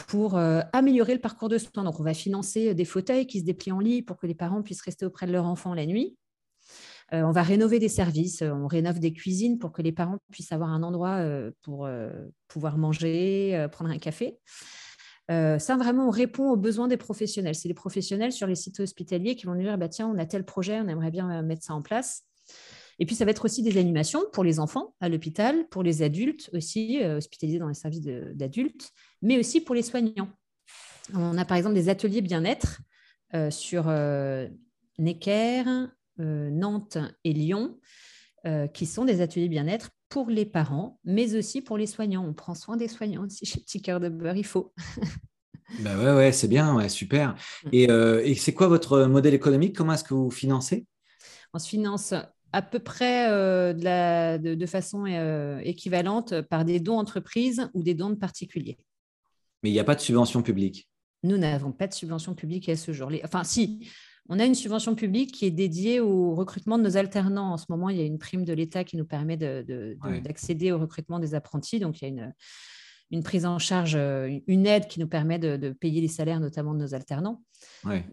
pour 0.08 0.38
améliorer 0.74 1.13
le 1.13 1.22
parcours 1.22 1.48
de 1.48 1.58
soins. 1.58 1.86
Donc, 1.86 2.01
on 2.01 2.03
va 2.03 2.13
financer 2.13 2.74
des 2.74 2.84
fauteuils 2.84 3.27
qui 3.27 3.39
se 3.39 3.46
déplient 3.46 3.72
en 3.72 3.79
lit 3.79 4.01
pour 4.01 4.17
que 4.17 4.27
les 4.27 4.36
parents 4.36 4.62
puissent 4.62 4.82
rester 4.82 5.05
auprès 5.05 5.27
de 5.27 5.32
leur 5.32 5.46
enfant 5.46 5.74
la 5.74 5.86
nuit. 5.86 6.17
Euh, 7.13 7.21
on 7.21 7.31
va 7.31 7.43
rénover 7.43 7.79
des 7.79 7.89
services, 7.89 8.41
euh, 8.41 8.51
on 8.51 8.67
rénove 8.67 9.00
des 9.00 9.13
cuisines 9.13 9.59
pour 9.59 9.71
que 9.71 9.81
les 9.81 9.91
parents 9.91 10.17
puissent 10.31 10.51
avoir 10.51 10.71
un 10.71 10.81
endroit 10.81 11.17
euh, 11.17 11.51
pour 11.62 11.88
pouvoir 12.47 12.77
manger, 12.77 13.67
prendre 13.71 13.91
un 13.91 13.97
café. 13.97 14.39
ça, 15.29 15.77
vraiment, 15.77 16.07
on 16.07 16.12
répond 16.12 16.50
aux 16.50 16.57
besoins 16.57 16.88
des 16.88 16.97
professionnels. 16.97 17.55
C'est 17.55 17.67
les 17.67 17.74
professionnels 17.74 18.31
sur 18.31 18.47
les 18.47 18.55
sites 18.55 18.79
hospitaliers 18.79 19.35
qui 19.35 19.45
vont 19.45 19.55
nous 19.55 19.63
dire 19.63 19.77
bah, 19.77 19.89
tiens, 19.89 20.07
on 20.07 20.17
a 20.17 20.25
tel 20.25 20.45
projet, 20.45 20.79
on 20.79 20.88
aimerait 20.88 21.12
bien 21.12 21.41
mettre 21.41 21.63
ça 21.63 21.74
en 21.74 21.81
place. 21.81 22.24
Et 22.97 23.05
puis, 23.05 23.15
ça 23.15 23.25
va 23.25 23.31
être 23.31 23.43
aussi 23.43 23.62
des 23.62 23.77
animations 23.77 24.21
pour 24.31 24.43
les 24.43 24.59
enfants 24.59 24.95
à 25.01 25.09
l'hôpital, 25.09 25.67
pour 25.69 25.83
les 25.83 26.01
adultes 26.01 26.50
aussi, 26.53 27.03
hospitalisés 27.03 27.59
dans 27.59 27.67
les 27.67 27.74
services 27.74 28.01
d'adultes, 28.01 28.91
mais 29.21 29.38
aussi 29.38 29.59
pour 29.62 29.75
les 29.75 29.81
soignants. 29.81 30.29
On 31.13 31.38
a 31.38 31.45
par 31.45 31.57
exemple 31.57 31.75
des 31.75 31.89
ateliers 31.89 32.21
bien-être 32.21 32.81
sur 33.50 33.91
Necker, 34.97 35.89
Nantes 36.17 36.98
et 37.24 37.34
Lyon, 37.34 37.77
euh, 38.45 38.67
qui 38.67 38.86
sont 38.86 39.05
des 39.05 39.22
ateliers 39.22 39.50
bien-être 39.50 39.89
pour 40.07 40.29
les 40.29 40.45
parents, 40.45 41.00
mais 41.03 41.36
aussi 41.36 41.63
pour 41.63 41.79
les 41.79 41.88
soignants. 41.88 42.24
On 42.24 42.34
prend 42.34 42.53
soin 42.53 42.77
des 42.77 42.88
soignants 42.88 43.25
aussi 43.25 43.43
chez 43.45 43.60
Petit 43.60 43.81
Cœur 43.81 44.00
de 44.00 44.07
Beurre, 44.07 44.38
il 44.38 44.45
faut. 44.45 44.72
bah 45.79 45.98
ouais, 45.98 46.13
ouais 46.13 46.31
c'est 46.31 46.48
bien, 46.48 46.75
ouais, 46.75 46.88
super. 46.88 47.34
Mm. 47.63 47.69
Euh, 47.89 48.22
et, 48.24 48.36
c'est 48.36 48.53
quoi 48.53 48.67
votre 48.67 49.05
modèle 49.05 49.34
économique? 49.34 49.75
Comment 49.75 49.93
est-ce 49.93 50.03
que 50.03 50.13
vous 50.13 50.29
financez? 50.29 50.86
On 51.53 51.60
se 51.60 51.67
finance 51.67 52.13
à 52.53 52.62
peu 52.62 52.77
près 52.77 53.29
de, 53.29 54.53
de, 54.53 54.65
façon 54.65 55.05
équivalente 55.63 56.41
par 56.41 56.65
des 56.65 56.79
dons 56.79 57.00
entreprises 57.00 57.69
ou 57.74 57.81
des 57.81 57.95
dons 57.95 58.12
de 58.12 58.15
particuliers. 58.15 58.77
Mais 59.63 59.72
il 59.72 59.74
n'y 59.74 59.79
a 59.79 59.84
pas 59.84 59.95
de 59.95 60.01
subvention 60.01 60.43
publique? 60.43 60.88
Nous 61.24 61.38
n'avons 61.38 61.72
pas 61.72 61.87
de 61.87 61.94
subvention 61.94 62.35
publique 62.35 62.70
à 62.70 62.75
ce 62.75 62.94
jour. 62.94 63.11
Enfin, 63.24 63.44
si, 63.44 63.90
on 64.29 64.40
a 64.40 64.46
une 64.46 64.55
subvention 64.55 64.96
publique 64.96 65.31
qui 65.31 65.46
est 65.46 65.51
dédiée 65.51 66.00
au 66.00 66.33
recrutement 66.33 66.77
de 66.77 66.83
nos 66.83 66.98
alternants. 66.98 67.53
En 67.53 67.57
ce 67.57 67.66
moment, 67.70 67.90
il 67.90 67.98
y 67.98 68.01
a 68.01 68.05
une 68.05 68.18
prime 68.18 68.44
de 68.44 68.53
l'État 68.53 68.83
qui 68.83 68.98
nous 68.98 69.05
permet 69.05 69.38
d'accéder 69.38 70.72
au 70.72 70.79
recrutement 70.79 71.20
des 71.20 71.35
apprentis. 71.35 71.79
Donc, 71.79 72.01
il 72.01 72.16
y 72.16 72.20
a 72.20 72.31
une, 73.11 73.24
prise 73.24 73.46
en 73.46 73.59
charge, 73.59 73.96
euh, 73.96 74.40
une 74.48 74.66
aide 74.66 74.88
qui 74.88 75.00
nous 75.00 75.07
permet 75.07 75.38
de, 75.38 75.70
payer 75.70 76.01
les 76.01 76.07
salaires, 76.07 76.40
notamment 76.40 76.74
de 76.74 76.79
nos 76.79 76.94
alternants. 76.96 77.44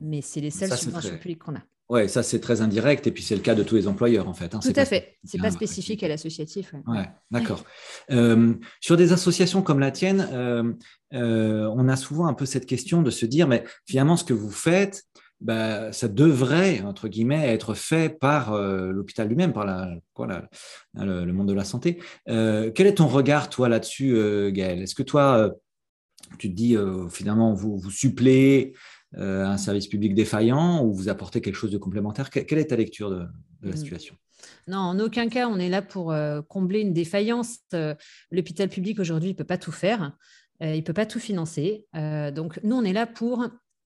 Mais 0.01 0.21
c'est 0.21 0.41
les 0.41 0.51
seules 0.51 0.77
subventions 0.77 1.17
publiques 1.17 1.43
qu'on 1.43 1.57
a. 1.57 1.63
Oui, 1.89 2.09
ça 2.09 2.23
c'est 2.23 2.41
très 2.41 2.63
indirect 2.63 3.07
et 3.07 3.11
puis 3.11 3.23
c'est 3.23 3.35
le 3.35 3.43
cas 3.43 3.55
de 3.55 3.63
tous 3.63 3.75
les 3.75 3.87
employeurs 3.87 4.27
en 4.27 4.33
fait. 4.33 4.55
Hein. 4.55 4.61
Tout 4.63 4.73
à 4.77 4.87
fait. 4.87 5.19
C'est 5.25 5.39
pas 5.39 5.51
spécifique 5.51 6.03
à 6.03 6.09
l'associatif. 6.09 6.73
Ouais. 6.87 7.07
d'accord. 7.31 7.65
Euh, 8.11 8.55
sur 8.81 8.97
des 8.97 9.13
associations 9.13 9.61
comme 9.61 9.79
la 9.79 9.91
tienne, 9.91 10.27
euh, 11.13 11.69
on 11.75 11.89
a 11.89 11.97
souvent 11.97 12.29
un 12.29 12.33
peu 12.33 12.47
cette 12.47 12.65
question 12.65 13.03
de 13.03 13.11
se 13.11 13.27
dire, 13.27 13.47
mais 13.47 13.65
finalement 13.85 14.17
ce 14.17 14.25
que 14.25 14.33
vous 14.33 14.51
faites, 14.51 15.05
bah, 15.43 15.93
ça 15.93 16.07
devrait, 16.07 16.83
entre 16.83 17.09
guillemets, 17.09 17.49
être 17.49 17.75
fait 17.75 18.09
par 18.09 18.53
euh, 18.53 18.93
l'hôpital 18.93 19.27
lui-même, 19.27 19.53
par 19.53 19.67
la, 19.67 19.99
le, 20.95 21.33
monde 21.33 21.49
de 21.49 21.53
la 21.53 21.65
santé. 21.65 22.01
Euh, 22.29 22.71
quel 22.73 22.87
est 22.87 22.95
ton 22.95 23.09
regard, 23.09 23.51
toi, 23.51 23.69
là-dessus, 23.69 24.15
euh, 24.15 24.53
Gaël 24.53 24.81
Est-ce 24.81 24.95
que 24.95 25.03
toi, 25.03 25.51
tu 26.39 26.49
te 26.49 26.55
dis, 26.55 26.77
finalement, 27.11 27.53
vous, 27.53 27.77
vous 27.77 27.91
suppléez 27.91 28.75
un 29.15 29.59
service 29.59 29.89
public 29.89 30.15
défaillant 30.15 30.83
ou 30.85 30.95
vous 30.95 31.09
apportez 31.09 31.41
quelque 31.41 31.57
chose 31.57 31.73
de 31.73 31.79
complémentaire? 31.79 32.31
Quelle 32.31 32.59
est 32.59 32.71
ta 32.71 32.77
lecture 32.77 33.11
de, 33.11 33.27
la 33.63 33.73
mmh. 33.73 33.77
situation? 33.77 34.15
Non, 34.69 34.79
en 34.79 35.01
aucun 35.01 35.29
cas, 35.29 35.49
on 35.49 35.59
est 35.59 35.69
là 35.69 35.83
pour 35.83 36.15
combler 36.49 36.81
une 36.81 36.93
défaillance. 36.93 37.59
L'hôpital 38.31 38.69
public 38.69 39.01
aujourd'hui, 39.01 39.31
il 39.31 39.33
ne 39.33 39.39
peut 39.39 39.45
pas 39.45 39.59
tout 39.59 39.73
faire. 39.73 40.17
il 40.61 40.77
ne 40.77 40.81
peut 40.81 40.95
pas 40.95 41.07
tout 41.07 41.21
financer. 41.21 41.87
donc, 41.93 42.61
nous, 42.63 42.77
on 42.77 42.85
est 42.85 42.95
là 42.95 43.07
pour 43.07 43.45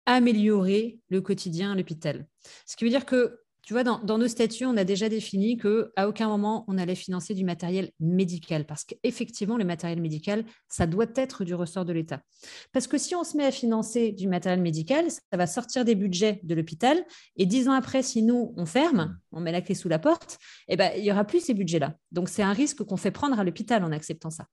améliorer 0.06 1.00
le 1.10 1.22
quotidien 1.22 1.72
à 1.72 1.76
l'hôpital. 1.76 2.28
Ce 2.66 2.76
qui 2.76 2.84
veut 2.84 2.90
dire 2.90 3.06
que, 3.06 3.40
tu 3.62 3.72
vois, 3.72 3.86
dans, 3.86 4.18
nos 4.18 4.28
statuts, 4.28 4.66
on 4.66 4.76
a 4.76 4.84
déjà 4.84 5.08
défini 5.08 5.58
qu'à 5.58 6.10
aucun 6.10 6.28
moment 6.28 6.66
on 6.68 6.78
allait 6.78 6.96
financer 6.96 7.34
du 7.34 7.46
matériel 7.46 7.92
médical, 8.02 8.66
parce 8.66 8.84
qu'effectivement, 8.84 9.56
le 9.56 9.64
matériel 9.64 10.02
médical, 10.02 10.44
ça 10.68 10.86
doit 10.86 11.06
être 11.16 11.46
du 11.46 11.56
ressort 11.56 11.86
de 11.86 11.94
l'État. 11.94 12.22
Parce 12.74 12.88
que 12.88 12.98
si 12.98 13.16
on 13.16 13.24
se 13.24 13.38
met 13.38 13.46
à 13.46 13.52
financer 13.52 14.12
du 14.12 14.28
matériel 14.28 14.62
médical, 14.62 15.10
ça 15.10 15.38
va 15.38 15.48
sortir 15.48 15.86
des 15.86 15.96
budgets 15.96 16.42
de 16.44 16.56
l'hôpital, 16.56 17.06
et 17.38 17.46
dix 17.46 17.70
ans 17.70 17.74
après, 17.74 18.04
si 18.04 18.22
nous, 18.22 18.54
on 18.58 18.66
ferme, 18.66 19.18
on 19.32 19.40
met 19.40 19.54
la 19.54 19.62
clé 19.62 19.76
sous 19.76 19.88
la 19.88 20.00
porte, 20.00 20.38
eh 20.68 20.76
ben, 20.76 20.92
il 20.98 21.04
n'y 21.04 21.12
aura 21.12 21.24
plus 21.24 21.40
ces 21.40 21.54
budgets-là. 21.54 21.96
Donc, 22.12 22.28
c'est 22.28 22.44
un 22.44 22.54
risque 22.54 22.84
qu'on 22.84 22.98
fait 22.98 23.12
prendre 23.12 23.40
à 23.40 23.46
l'hôpital 23.46 23.82
en 23.86 23.94
acceptant 23.94 24.30
ça. 24.30 24.46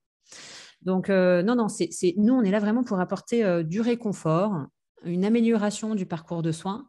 Donc, 0.82 1.10
euh, 1.10 1.42
non, 1.42 1.56
non, 1.56 1.68
c'est, 1.68 1.90
nous, 2.16 2.34
on 2.34 2.42
est 2.42 2.50
là 2.50 2.60
vraiment 2.60 2.84
pour 2.84 3.00
apporter 3.00 3.44
euh, 3.44 3.62
du 3.62 3.80
réconfort, 3.80 4.66
une 5.04 5.24
amélioration 5.24 5.94
du 5.94 6.06
parcours 6.06 6.42
de 6.42 6.52
soins. 6.52 6.86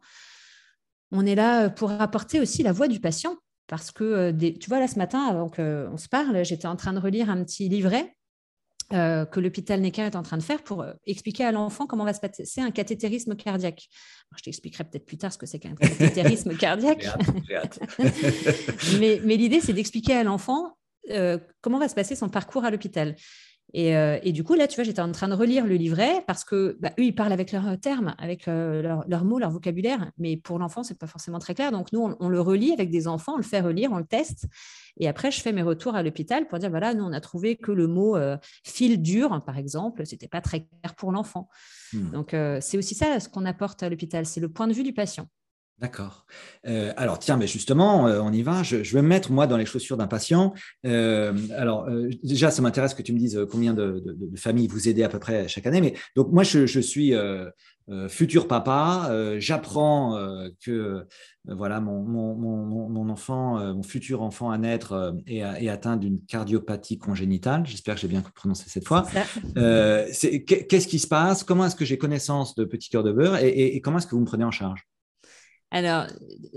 On 1.10 1.26
est 1.26 1.34
là 1.34 1.70
pour 1.70 1.90
apporter 1.90 2.40
aussi 2.40 2.62
la 2.62 2.72
voix 2.72 2.88
du 2.88 3.00
patient. 3.00 3.36
Parce 3.72 3.90
que, 3.90 4.04
euh, 4.04 4.32
tu 4.32 4.68
vois, 4.68 4.80
là, 4.80 4.86
ce 4.86 4.98
matin, 4.98 5.24
avant 5.24 5.48
qu'on 5.48 5.96
se 5.96 6.08
parle, 6.08 6.44
j'étais 6.44 6.66
en 6.66 6.76
train 6.76 6.92
de 6.92 6.98
relire 6.98 7.30
un 7.30 7.42
petit 7.42 7.70
livret 7.70 8.14
euh, 8.92 9.24
que 9.24 9.40
l'hôpital 9.40 9.80
Necker 9.80 10.02
est 10.02 10.16
en 10.16 10.22
train 10.22 10.36
de 10.36 10.42
faire 10.42 10.62
pour 10.62 10.82
euh, 10.82 10.92
expliquer 11.06 11.44
à 11.44 11.52
l'enfant 11.52 11.86
comment 11.86 12.04
va 12.04 12.12
se 12.12 12.20
passer 12.20 12.60
un 12.60 12.70
cathétérisme 12.70 13.34
cardiaque. 13.34 13.88
je 14.36 14.42
t'expliquerai 14.42 14.84
peut-être 14.84 15.06
plus 15.06 15.16
tard 15.16 15.32
ce 15.32 15.38
que 15.38 15.46
c'est 15.46 15.58
qu'un 15.58 15.74
cathétérisme 15.74 16.54
cardiaque. 16.58 17.06
mais, 19.00 19.22
mais 19.24 19.36
l'idée, 19.36 19.60
c'est 19.60 19.72
d'expliquer 19.72 20.16
à 20.16 20.24
l'enfant 20.24 20.76
comment 21.62 21.78
va 21.78 21.88
se 21.88 21.94
passer 21.94 22.14
son 22.14 22.28
parcours 22.28 22.64
à 22.64 22.70
l'hôpital. 22.70 23.16
Euh, 23.74 24.18
et, 24.22 24.32
du 24.32 24.44
coup, 24.44 24.54
là, 24.54 24.68
tu 24.68 24.76
vois, 24.76 24.84
j'étais 24.84 25.00
en 25.00 25.12
train 25.12 25.28
de 25.28 25.34
relire 25.34 25.66
le 25.66 25.76
livret 25.76 26.24
parce 26.26 26.44
que 26.44 26.76
bah, 26.80 26.90
eux, 26.98 27.04
ils 27.04 27.14
parlent 27.14 27.32
avec 27.32 27.52
leurs 27.52 27.78
termes, 27.80 28.14
avec 28.18 28.48
euh, 28.48 29.00
leurs 29.06 29.24
mots, 29.24 29.38
leur 29.38 29.50
vocabulaire. 29.50 30.10
Mais 30.18 30.36
pour 30.36 30.58
l'enfant, 30.58 30.82
c'est 30.82 30.98
pas 30.98 31.06
forcément 31.06 31.38
très 31.38 31.54
clair. 31.54 31.72
Donc, 31.72 31.92
nous, 31.92 32.14
on, 32.18 32.28
le 32.28 32.40
relit 32.40 32.72
avec 32.72 32.90
des 32.90 33.08
enfants, 33.08 33.34
on 33.34 33.38
le 33.38 33.42
fait 33.42 33.60
relire, 33.60 33.92
on 33.92 33.98
le 33.98 34.04
teste. 34.04 34.46
Et 34.98 35.08
après, 35.08 35.30
je 35.30 35.40
fais 35.40 35.52
mes 35.52 35.62
retours 35.62 35.94
à 35.94 36.02
l'hôpital 36.02 36.46
pour 36.48 36.58
dire 36.58 36.70
voilà, 36.70 36.92
nous, 36.92 37.04
on 37.04 37.12
a 37.12 37.20
trouvé 37.20 37.56
que 37.56 37.72
le 37.72 37.86
mot 37.86 38.16
euh, 38.16 38.36
fil 38.64 39.00
dur, 39.00 39.42
par 39.44 39.56
exemple, 39.56 40.04
c'était 40.04 40.28
pas 40.28 40.42
très 40.42 40.60
clair 40.60 40.94
pour 40.94 41.12
l'enfant. 41.12 41.48
Hmm. 41.92 42.10
Donc, 42.10 42.36
c'est 42.60 42.76
aussi 42.76 42.94
ça 42.94 43.20
ce 43.20 43.28
qu'on 43.28 43.46
apporte 43.46 43.82
à 43.82 43.88
l'hôpital, 43.88 44.26
c'est 44.26 44.40
le 44.40 44.50
point 44.50 44.66
de 44.66 44.72
vue 44.72 44.82
du 44.82 44.92
patient. 44.92 45.28
D'accord. 45.82 46.26
Euh, 46.68 46.92
alors, 46.96 47.18
tiens, 47.18 47.36
mais 47.36 47.48
justement, 47.48 48.06
euh, 48.06 48.20
on 48.20 48.32
y 48.32 48.42
va. 48.42 48.62
Je, 48.62 48.76
vais 48.76 49.02
me 49.02 49.08
mettre, 49.08 49.32
moi, 49.32 49.48
dans 49.48 49.56
les 49.56 49.66
chaussures 49.66 49.96
d'un 49.96 50.06
patient. 50.06 50.54
Euh, 50.86 51.34
alors, 51.56 51.88
déjà, 52.22 52.52
ça 52.52 52.62
m'intéresse 52.62 52.94
que 52.94 53.02
tu 53.02 53.12
me 53.12 53.18
dises 53.18 53.44
combien 53.50 53.74
de, 53.74 54.00
familles 54.36 54.68
vous 54.68 54.88
aidez 54.88 55.02
à 55.02 55.08
peu 55.08 55.18
près 55.18 55.48
chaque 55.48 55.66
année. 55.66 55.80
Mais 55.80 55.94
donc, 56.14 56.30
moi, 56.30 56.44
je, 56.44 56.80
suis 56.80 57.14
futur 58.08 58.46
papa. 58.46 59.10
J'apprends 59.38 60.16
que 60.64 61.04
voilà, 61.46 61.80
mon, 61.80 63.08
enfant, 63.08 63.74
mon 63.74 63.82
futur 63.82 64.22
enfant 64.22 64.52
à 64.52 64.58
naître 64.58 65.16
est, 65.26 65.42
atteint 65.68 65.96
d'une 65.96 66.20
cardiopathie 66.20 66.98
congénitale. 66.98 67.66
J'espère 67.66 67.96
que 67.96 68.02
j'ai 68.02 68.08
bien 68.08 68.22
prononcé 68.36 68.66
cette 68.68 68.86
fois. 68.86 69.04
Qu'est-ce 69.56 70.86
qui 70.86 71.00
se 71.00 71.08
passe? 71.08 71.42
Comment 71.42 71.66
est-ce 71.66 71.76
que 71.76 71.84
j'ai 71.84 71.98
connaissance 71.98 72.54
de 72.54 72.64
Petit 72.64 72.88
Cœur 72.88 73.02
de 73.02 73.10
Beurre? 73.10 73.38
Et 73.42 73.80
comment 73.80 73.98
est-ce 73.98 74.06
que 74.06 74.14
vous 74.14 74.20
me 74.20 74.26
prenez 74.26 74.44
en 74.44 74.52
charge? 74.52 74.86
Alors, 75.74 76.06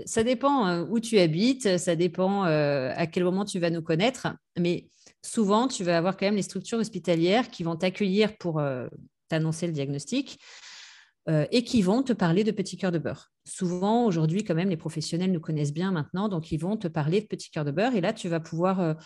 ça 0.04 0.22
dépend 0.22 0.82
où 0.82 1.00
tu 1.00 1.18
habites, 1.18 1.78
ça 1.78 1.96
dépend 1.96 2.42
à 2.42 3.06
quel 3.06 3.24
moment 3.24 3.46
tu 3.46 3.58
vas 3.58 3.70
nous 3.70 3.80
connaître, 3.80 4.28
mais 4.58 4.88
souvent, 5.24 5.68
tu 5.68 5.84
vas 5.84 5.96
avoir 5.96 6.18
quand 6.18 6.26
même 6.26 6.36
les 6.36 6.42
structures 6.42 6.78
hospitalières 6.78 7.48
qui 7.48 7.62
vont 7.62 7.76
t'accueillir 7.76 8.36
pour 8.36 8.62
t'annoncer 9.28 9.66
le 9.66 9.72
diagnostic 9.72 10.38
et 11.28 11.64
qui 11.64 11.80
vont 11.80 12.02
te 12.02 12.12
parler 12.12 12.44
de 12.44 12.50
petits 12.50 12.76
cœurs 12.76 12.92
de 12.92 12.98
beurre. 12.98 13.32
Souvent, 13.46 14.04
aujourd'hui, 14.04 14.44
quand 14.44 14.54
même, 14.54 14.68
les 14.68 14.76
professionnels 14.76 15.32
nous 15.32 15.40
connaissent 15.40 15.72
bien 15.72 15.92
maintenant, 15.92 16.28
donc 16.28 16.52
ils 16.52 16.58
vont 16.58 16.76
te 16.76 16.86
parler 16.86 17.22
de 17.22 17.26
petits 17.26 17.50
cœurs 17.50 17.64
de 17.64 17.70
beurre, 17.70 17.96
et 17.96 18.02
là, 18.02 18.12
tu 18.12 18.28
vas 18.28 18.40
pouvoir 18.40 18.96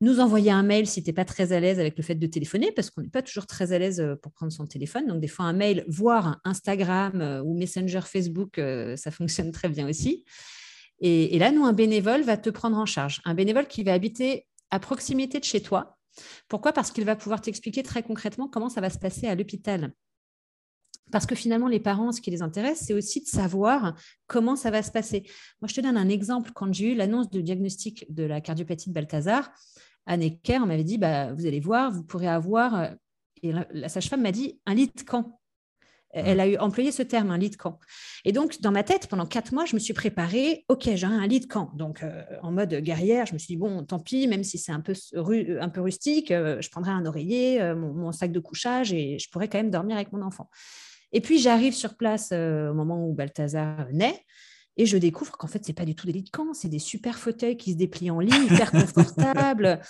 nous 0.00 0.20
envoyer 0.20 0.50
un 0.50 0.62
mail 0.62 0.86
si 0.86 1.02
tu 1.02 1.08
n'es 1.08 1.14
pas 1.14 1.24
très 1.24 1.52
à 1.52 1.60
l'aise 1.60 1.78
avec 1.78 1.96
le 1.96 2.02
fait 2.02 2.14
de 2.14 2.26
téléphoner, 2.26 2.72
parce 2.72 2.90
qu'on 2.90 3.02
n'est 3.02 3.08
pas 3.08 3.22
toujours 3.22 3.46
très 3.46 3.72
à 3.72 3.78
l'aise 3.78 4.00
euh, 4.00 4.16
pour 4.16 4.32
prendre 4.32 4.52
son 4.52 4.66
téléphone. 4.66 5.06
Donc, 5.06 5.20
des 5.20 5.28
fois, 5.28 5.44
un 5.46 5.52
mail, 5.52 5.84
voire 5.88 6.40
Instagram 6.44 7.20
euh, 7.20 7.42
ou 7.42 7.56
Messenger 7.56 8.00
Facebook, 8.04 8.58
euh, 8.58 8.96
ça 8.96 9.10
fonctionne 9.10 9.52
très 9.52 9.68
bien 9.68 9.88
aussi. 9.88 10.24
Et, 11.00 11.38
là, 11.38 11.50
nous, 11.50 11.64
un 11.64 11.72
bénévole 11.72 12.22
va 12.22 12.36
te 12.36 12.50
prendre 12.50 12.78
en 12.78 12.86
charge. 12.86 13.20
Un 13.24 13.34
bénévole 13.34 13.66
qui 13.66 13.82
va 13.82 13.92
habiter 13.92 14.46
à 14.70 14.78
proximité 14.78 15.38
de 15.38 15.44
chez 15.44 15.60
toi. 15.60 15.98
Pourquoi? 16.48 16.72
Parce 16.72 16.92
qu'il 16.92 17.04
va 17.04 17.16
pouvoir 17.16 17.40
t'expliquer 17.40 17.82
très 17.82 18.02
concrètement 18.02 18.48
comment 18.48 18.68
ça 18.68 18.80
va 18.80 18.88
se 18.88 18.98
passer 18.98 19.26
à 19.26 19.34
l'hôpital. 19.34 19.92
Parce 21.12 21.26
que 21.26 21.34
finalement, 21.34 21.68
les 21.68 21.80
parents, 21.80 22.12
ce 22.12 22.20
qui 22.20 22.30
les 22.30 22.42
intéresse, 22.42 22.84
c'est 22.86 22.94
aussi 22.94 23.20
de 23.20 23.26
savoir 23.26 23.94
comment 24.26 24.56
ça 24.56 24.70
va 24.70 24.82
se 24.82 24.90
passer. 24.90 25.22
Moi, 25.60 25.68
je 25.68 25.74
te 25.74 25.80
donne 25.80 25.96
un 25.96 26.08
exemple. 26.08 26.50
Quand 26.54 26.72
j'ai 26.72 26.92
eu 26.92 26.94
l'annonce 26.94 27.30
de 27.30 27.40
diagnostic 27.40 28.06
de 28.12 28.24
la 28.24 28.40
cardiopathie 28.40 28.88
de 28.88 28.94
Balthazar, 28.94 29.52
Anne 30.06 30.22
Ecker 30.22 30.60
m'avait 30.66 30.84
dit 30.84 30.98
bah, 30.98 31.32
Vous 31.32 31.46
allez 31.46 31.60
voir, 31.60 31.92
vous 31.92 32.02
pourrez 32.02 32.28
avoir. 32.28 32.74
Euh, 32.74 32.88
et 33.42 33.52
la, 33.52 33.88
sage-femme 33.88 34.22
m'a 34.22 34.32
dit 34.32 34.60
un 34.66 34.74
lit 34.74 34.90
de 34.94 35.02
camp. 35.02 35.40
Elle 36.16 36.38
a 36.38 36.46
eu 36.46 36.56
employé 36.58 36.92
ce 36.92 37.02
terme, 37.02 37.32
un 37.32 37.38
lit 37.38 37.50
de 37.50 37.56
camp. 37.56 37.80
Et 38.24 38.30
donc, 38.30 38.60
dans 38.60 38.70
ma 38.70 38.84
tête, 38.84 39.08
pendant 39.08 39.26
quatre 39.26 39.52
mois, 39.52 39.64
je 39.64 39.74
me 39.74 39.80
suis 39.80 39.94
préparée, 39.94 40.64
OK, 40.68 40.88
j'ai 40.94 41.06
un 41.06 41.26
lit 41.26 41.40
de 41.40 41.46
camp. 41.46 41.72
Donc, 41.74 42.04
euh, 42.04 42.22
en 42.40 42.52
mode 42.52 42.72
guerrière, 42.72 43.26
je 43.26 43.34
me 43.34 43.38
suis 43.38 43.48
dit, 43.48 43.56
bon, 43.56 43.82
tant 43.84 43.98
pis, 43.98 44.28
même 44.28 44.44
si 44.44 44.56
c'est 44.56 44.70
un 44.70 44.80
peu, 44.80 44.94
un 45.60 45.68
peu 45.68 45.80
rustique, 45.80 46.30
euh, 46.30 46.60
je 46.60 46.70
prendrai 46.70 46.92
un 46.92 47.04
oreiller, 47.04 47.74
mon, 47.74 48.12
sac 48.12 48.30
de 48.30 48.38
couchage 48.38 48.92
et 48.92 49.18
je 49.18 49.28
pourrais 49.28 49.48
quand 49.48 49.58
même 49.58 49.72
dormir 49.72 49.96
avec 49.96 50.12
mon 50.12 50.22
enfant. 50.22 50.48
Et 51.14 51.22
puis, 51.22 51.38
j'arrive 51.38 51.72
sur 51.72 51.96
place 51.96 52.32
au 52.32 52.74
moment 52.74 53.08
où 53.08 53.14
Balthazar 53.14 53.86
naît. 53.92 54.20
Et 54.76 54.86
je 54.86 54.96
découvre 54.96 55.32
qu'en 55.32 55.46
fait, 55.46 55.64
c'est 55.64 55.72
pas 55.72 55.84
du 55.84 55.94
tout 55.94 56.06
des 56.06 56.12
lits 56.12 56.24
de 56.24 56.30
camp, 56.30 56.52
c'est 56.52 56.68
des 56.68 56.80
super 56.80 57.18
fauteuils 57.18 57.56
qui 57.56 57.72
se 57.72 57.76
déplient 57.76 58.10
en 58.10 58.18
ligne, 58.18 58.44
hyper 58.50 58.72
confortables. 58.72 59.80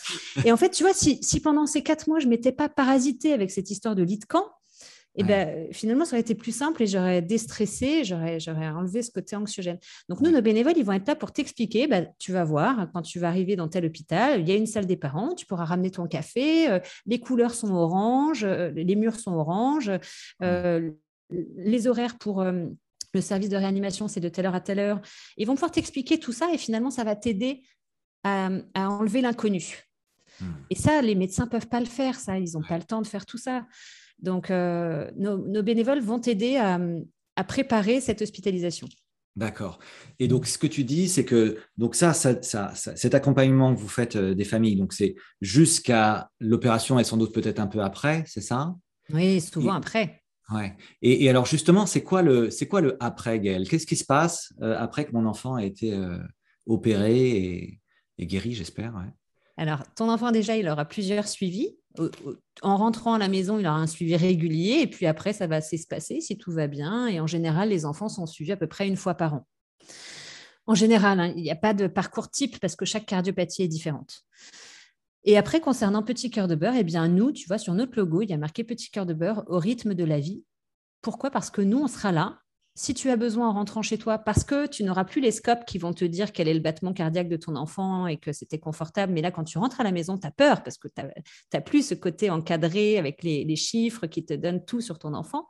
et 0.45 0.53
en 0.53 0.57
fait, 0.57 0.71
tu 0.71 0.83
vois, 0.83 0.93
si, 0.93 1.41
pendant 1.41 1.67
ces 1.67 1.83
quatre 1.83 2.07
mois, 2.07 2.19
je 2.19 2.29
m'étais 2.29 2.53
pas 2.53 2.69
parasité 2.69 3.33
avec 3.33 3.51
cette 3.51 3.71
histoire 3.71 3.95
de 3.95 4.03
lit 4.03 4.19
de 4.19 4.27
camp, 4.27 4.47
et 5.17 5.21
eh 5.21 5.25
ben, 5.25 5.69
finalement, 5.73 6.05
ça 6.05 6.17
aurait 6.17 6.23
été 6.23 6.35
plus 6.35 6.51
simple 6.51 6.83
et 6.83 6.89
j'aurais 6.89 7.23
déstressé, 7.23 8.03
j'aurais, 8.03 8.41
j'aurais 8.41 8.67
enlevé 8.67 9.01
ce 9.01 9.13
côté 9.13 9.37
anxiogène. 9.37 9.79
Donc, 10.09 10.21
nous, 10.21 10.33
nos 10.33 10.43
bénévoles, 10.43 10.73
ils 10.77 10.85
vont 10.85 10.93
être 10.93 11.07
là 11.07 11.15
pour 11.15 11.31
t'expliquer. 11.31 11.87
Bah, 11.87 12.01
tu 12.19 12.33
vas 12.33 12.43
voir, 12.43 12.89
quand 12.93 13.03
tu 13.03 13.21
vas 13.21 13.29
arriver 13.29 13.55
dans 13.55 13.69
tel 13.69 13.87
hôpital, 13.87 14.41
il 14.41 14.49
y 14.49 14.51
a 14.51 14.57
une 14.57 14.67
salle 14.67 14.87
des 14.87 14.97
parents, 14.97 15.37
tu 15.37 15.47
pourras 15.47 15.67
ramener 15.67 15.93
ton 15.93 16.09
café, 16.09 16.69
euh, 16.69 16.81
les 17.07 17.21
couleurs 17.21 17.55
sont 17.55 17.73
orange, 17.73 18.43
euh, 18.43 18.73
les 18.75 18.97
murs 18.97 19.15
sont 19.15 19.35
orange, 19.35 19.89
euh, 20.43 20.91
les 21.57 21.87
horaires 21.87 22.19
pour 22.19 22.45
le 23.15 23.21
service 23.21 23.49
de 23.49 23.57
réanimation, 23.57 24.09
c'est 24.09 24.21
de 24.21 24.29
telle 24.29 24.47
heure 24.47 24.55
à 24.55 24.61
telle 24.61 24.81
heure. 24.81 25.01
Ils 25.37 25.47
vont 25.47 25.55
pouvoir 25.55 25.71
t'expliquer 25.71 26.19
tout 26.19 26.33
ça 26.33 26.53
et 26.53 26.59
finalement, 26.59 26.91
ça 26.91 27.05
va 27.05 27.17
t'aider 27.17 27.63
à, 28.25 28.51
enlever 28.75 29.21
l'inconnu. 29.21 29.85
Hmm. 30.41 30.47
Et 30.71 30.75
ça, 30.75 31.01
les 31.01 31.15
médecins 31.15 31.45
ne 31.45 31.51
peuvent 31.51 31.69
pas 31.69 31.81
le 31.81 31.87
faire, 31.87 32.17
ça. 32.19 32.39
Ils 32.39 32.53
n'ont 32.55 32.63
pas 32.63 32.79
le 32.79 32.85
temps 32.85 33.03
de 33.03 33.07
faire 33.07 33.25
tout 33.25 33.39
ça. 33.39 33.67
Donc, 34.19 34.51
euh, 34.51 35.11
nos, 35.17 35.63
bénévoles 35.63 36.01
vont 36.01 36.19
t'aider 36.19 36.57
à, 36.57 37.45
préparer 37.45 38.01
cette 38.01 38.23
hospitalisation. 38.23 38.89
D'accord. 39.37 39.81
Et 40.21 40.29
donc, 40.29 40.47
ce 40.47 40.59
que 40.59 40.69
tu 40.69 40.85
dis, 40.85 41.09
c'est 41.09 41.25
que 41.25 41.59
donc 41.77 41.97
ça, 41.97 42.15
ça, 42.15 42.41
cet 42.75 43.15
accompagnement 43.15 43.75
que 43.75 43.81
vous 43.81 43.89
faites 43.89 44.15
euh, 44.15 44.33
des 44.33 44.45
familles, 44.45 44.77
donc 44.77 44.93
c'est 44.93 45.17
jusqu'à 45.41 46.31
l'opération 46.39 47.01
et 47.01 47.05
sans 47.05 47.17
doute 47.17 47.35
peut-être 47.35 47.59
un 47.59 47.67
peu 47.67 47.81
après, 47.81 48.23
c'est 48.29 48.41
ça? 48.41 48.77
Oui, 49.13 49.41
souvent 49.41 49.73
après. 49.73 50.24
Ouais. 50.51 50.77
Et, 51.01 51.29
alors 51.31 51.47
justement, 51.47 51.87
c'est 51.87 52.03
quoi 52.03 52.23
le 52.23 52.51
après 53.01 53.41
Gaël? 53.41 53.69
Qu'est-ce 53.69 53.87
qui 53.87 53.97
se 53.97 54.05
passe 54.05 54.53
euh, 54.61 54.77
après 54.79 55.07
que 55.07 55.13
mon 55.13 55.27
enfant 55.27 55.55
a 55.55 55.65
été 55.65 55.95
euh, 55.95 56.19
opéré 56.67 57.81
et, 58.19 58.27
guéri, 58.27 58.53
j'espère 58.53 58.95
Alors, 59.57 59.83
ton 59.97 60.11
enfant 60.11 60.31
déjà, 60.31 60.57
il 60.57 60.69
aura 60.69 60.85
plusieurs 60.85 61.29
suivis. 61.29 61.77
En 62.63 62.77
rentrant 62.77 63.15
à 63.15 63.19
la 63.19 63.29
maison, 63.29 63.59
il 63.59 63.67
aura 63.67 63.79
un 63.79 63.87
suivi 63.87 64.17
régulier 64.17 64.81
et 64.83 64.87
puis 64.87 65.07
après, 65.07 65.33
ça 65.33 65.47
va 65.47 65.61
s'espacer 65.61 66.21
si 66.21 66.37
tout 66.37 66.53
va 66.53 66.67
bien. 66.67 67.07
Et 67.07 67.21
en 67.21 67.27
général, 67.27 67.71
les 67.71 67.87
enfants 67.87 68.09
sont 68.09 68.27
suivis 68.27 68.53
à 68.53 68.57
peu 68.57 68.67
près 68.67 68.87
une 68.87 68.97
fois 68.97 69.15
par 69.15 69.35
an. 69.35 69.47
En 70.67 70.75
général, 70.75 71.21
hein, 71.21 71.33
il 71.37 71.43
n'y 71.43 71.51
a 71.51 71.57
pas 71.57 71.75
de 71.75 71.87
parcours 71.87 72.31
type 72.31 72.59
parce 72.59 72.77
que 72.77 72.85
chaque 72.85 73.07
cardiopathie 73.07 73.63
est 73.63 73.69
différente. 73.69 74.25
Et 75.25 75.39
après, 75.39 75.61
concernant 75.61 76.03
Petit 76.03 76.31
Cœur 76.31 76.49
de 76.49 76.55
Beurre, 76.55 76.75
eh 76.77 76.85
bien, 76.85 77.09
nous, 77.09 77.33
tu 77.33 77.47
vois, 77.49 77.59
sur 77.59 77.73
notre 77.75 77.99
logo, 77.99 78.21
il 78.23 78.29
y 78.29 78.35
a 78.35 78.39
marqué 78.39 78.63
Petit 78.63 78.91
Cœur 78.91 79.07
de 79.07 79.15
Beurre 79.15 79.43
au 79.47 79.59
rythme 79.59 79.95
de 79.95 80.05
la 80.05 80.21
vie. 80.21 80.45
Pourquoi? 81.01 81.31
Parce 81.31 81.51
que 81.51 81.63
nous, 81.63 81.79
on 81.79 81.89
sera 81.89 82.13
là. 82.13 82.41
Si 82.77 82.93
tu 82.93 83.09
as 83.09 83.17
besoin 83.17 83.49
en 83.49 83.53
rentrant 83.53 83.83
chez 83.83 83.99
toi, 83.99 84.19
parce 84.19 84.43
que 84.43 84.67
tu 84.67 84.83
n'auras 84.83 85.05
plus 85.05 85.21
les 85.21 85.31
scopes 85.31 85.65
qui 85.65 85.79
vont 85.79 85.93
te 85.93 86.05
dire 86.05 86.33
quel 86.33 86.49
est 86.49 86.55
le 86.55 86.61
battement 86.61 86.93
cardiaque 86.93 87.29
de 87.29 87.37
ton 87.37 87.55
enfant 87.55 88.09
et 88.09 88.17
que 88.17 88.33
c'était 88.33 88.59
confortable, 88.59 89.13
mais 89.13 89.23
là, 89.23 89.31
quand 89.31 89.45
tu 89.45 89.59
rentres 89.59 89.81
à 89.81 89.85
la 89.85 89.93
maison, 89.93 90.19
tu 90.19 90.27
as 90.27 90.33
peur 90.33 90.63
parce 90.65 90.77
que 90.77 90.89
tu 90.89 91.03
n'as 91.53 91.61
plus 91.61 91.87
ce 91.87 91.95
côté 91.95 92.31
encadré 92.31 92.99
avec 92.99 93.23
les, 93.23 93.57
chiffres 93.57 94.07
qui 94.07 94.27
te 94.27 94.35
donnent 94.35 94.65
tout 94.65 94.81
sur 94.81 94.99
ton 94.99 95.15
enfant. 95.15 95.47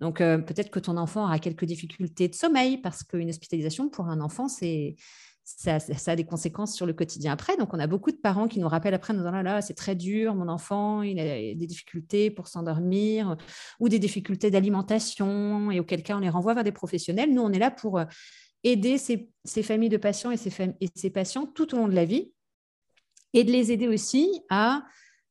Donc, 0.00 0.20
euh, 0.20 0.38
peut-être 0.38 0.70
que 0.70 0.78
ton 0.78 0.98
enfant 0.98 1.24
aura 1.24 1.38
quelques 1.38 1.64
difficultés 1.64 2.28
de 2.28 2.34
sommeil 2.34 2.78
parce 2.78 3.04
qu'une 3.04 3.30
hospitalisation 3.30 3.88
pour 3.88 4.08
un 4.08 4.20
enfant, 4.20 4.48
c'est 4.48 4.96
ça, 5.44 5.78
a 6.06 6.16
des 6.16 6.24
conséquences 6.24 6.74
sur 6.74 6.86
le 6.86 6.92
quotidien 6.92 7.32
après. 7.32 7.56
Donc, 7.56 7.74
on 7.74 7.78
a 7.78 7.86
beaucoup 7.86 8.10
de 8.10 8.16
parents 8.16 8.48
qui 8.48 8.60
nous 8.60 8.68
rappellent 8.68 8.94
après, 8.94 9.12
nous 9.12 9.20
disant 9.20 9.32
là, 9.32 9.42
là 9.42 9.62
c'est 9.62 9.74
très 9.74 9.94
dur, 9.94 10.34
mon 10.34 10.48
enfant, 10.48 11.02
il 11.02 11.18
a 11.18 11.24
des 11.54 11.66
difficultés 11.66 12.30
pour 12.30 12.48
s'endormir 12.48 13.36
ou 13.80 13.88
des 13.88 13.98
difficultés 13.98 14.50
d'alimentation, 14.50 15.70
et 15.70 15.80
auquel 15.80 16.02
cas, 16.02 16.16
on 16.16 16.20
les 16.20 16.28
renvoie 16.28 16.54
vers 16.54 16.64
des 16.64 16.72
professionnels. 16.72 17.32
Nous, 17.32 17.42
on 17.42 17.52
est 17.52 17.58
là 17.58 17.70
pour 17.70 17.98
euh, 17.98 18.04
aider 18.64 18.98
ces, 18.98 19.28
familles 19.62 19.88
de 19.88 19.96
patients 19.96 20.30
et 20.30 20.36
ces, 20.36 20.52
et 20.80 20.88
ces 20.94 21.10
patients 21.10 21.46
tout 21.46 21.74
au 21.74 21.78
long 21.78 21.88
de 21.88 21.94
la 21.94 22.04
vie 22.04 22.32
et 23.32 23.44
de 23.44 23.50
les 23.50 23.72
aider 23.72 23.88
aussi 23.88 24.42
à 24.50 24.84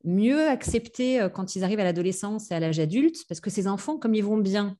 mieux 0.03 0.47
accepter 0.47 1.21
euh, 1.21 1.29
quand 1.29 1.55
ils 1.55 1.63
arrivent 1.63 1.79
à 1.79 1.83
l'adolescence 1.83 2.51
et 2.51 2.53
à 2.53 2.59
l'âge 2.59 2.79
adulte, 2.79 3.17
parce 3.27 3.39
que 3.39 3.49
ces 3.49 3.67
enfants, 3.67 3.97
comme 3.97 4.15
ils 4.15 4.23
vont 4.23 4.37
bien, 4.37 4.77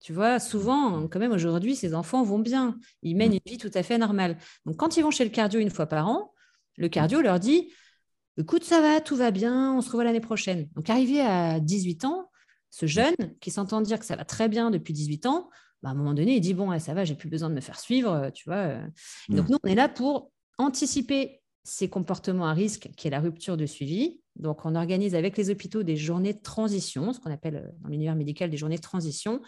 tu 0.00 0.12
vois, 0.12 0.38
souvent, 0.38 1.08
quand 1.08 1.18
même, 1.18 1.32
aujourd'hui, 1.32 1.74
ces 1.74 1.94
enfants 1.94 2.22
vont 2.22 2.38
bien. 2.38 2.78
Ils 3.02 3.16
mènent 3.16 3.32
une 3.32 3.40
vie 3.44 3.58
tout 3.58 3.70
à 3.74 3.82
fait 3.82 3.98
normale. 3.98 4.38
Donc, 4.64 4.76
quand 4.76 4.96
ils 4.96 5.02
vont 5.02 5.10
chez 5.10 5.24
le 5.24 5.30
cardio 5.30 5.60
une 5.60 5.70
fois 5.70 5.86
par 5.86 6.08
an, 6.08 6.32
le 6.76 6.88
cardio 6.88 7.20
leur 7.20 7.40
dit 7.40 7.72
Écoute, 8.36 8.62
ça 8.62 8.80
va, 8.80 9.00
tout 9.00 9.16
va 9.16 9.32
bien, 9.32 9.74
on 9.74 9.80
se 9.80 9.88
revoit 9.90 10.04
l'année 10.04 10.20
prochaine. 10.20 10.68
Donc, 10.76 10.88
arrivé 10.88 11.20
à 11.20 11.58
18 11.58 12.04
ans, 12.04 12.30
ce 12.70 12.86
jeune 12.86 13.16
qui 13.40 13.50
s'entend 13.50 13.80
dire 13.80 13.98
que 13.98 14.04
ça 14.04 14.14
va 14.14 14.24
très 14.24 14.48
bien 14.48 14.70
depuis 14.70 14.92
18 14.92 15.26
ans, 15.26 15.50
bah, 15.82 15.88
à 15.88 15.92
un 15.92 15.94
moment 15.96 16.14
donné, 16.14 16.36
il 16.36 16.40
dit 16.40 16.54
Bon, 16.54 16.78
ça 16.78 16.94
va, 16.94 17.04
j'ai 17.04 17.16
plus 17.16 17.28
besoin 17.28 17.50
de 17.50 17.54
me 17.54 17.60
faire 17.60 17.80
suivre, 17.80 18.30
tu 18.32 18.48
vois. 18.48 18.76
donc, 19.28 19.48
mmh. 19.48 19.50
nous, 19.50 19.58
on 19.64 19.68
est 19.68 19.74
là 19.74 19.88
pour 19.88 20.30
anticiper 20.58 21.40
ces 21.64 21.88
comportements 21.88 22.46
à 22.46 22.54
risque, 22.54 22.90
qui 22.96 23.08
est 23.08 23.10
la 23.10 23.20
rupture 23.20 23.56
de 23.56 23.66
suivi. 23.66 24.20
Donc, 24.36 24.64
on 24.64 24.74
organise 24.74 25.14
avec 25.14 25.36
les 25.36 25.50
hôpitaux 25.50 25.82
des 25.82 25.96
journées 25.96 26.32
de 26.32 26.40
transition, 26.40 27.12
ce 27.12 27.20
qu'on 27.20 27.30
appelle 27.30 27.56
euh, 27.56 27.70
dans 27.80 27.90
l'univers 27.90 28.16
médical 28.16 28.48
des 28.48 28.56
journées 28.56 28.76
de 28.76 28.82
transition, 28.82 29.42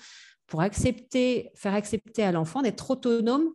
pour 0.51 0.61
accepter, 0.61 1.51
faire 1.55 1.75
accepter 1.75 2.25
à 2.25 2.33
l'enfant 2.33 2.61
d'être 2.61 2.91
autonome 2.91 3.55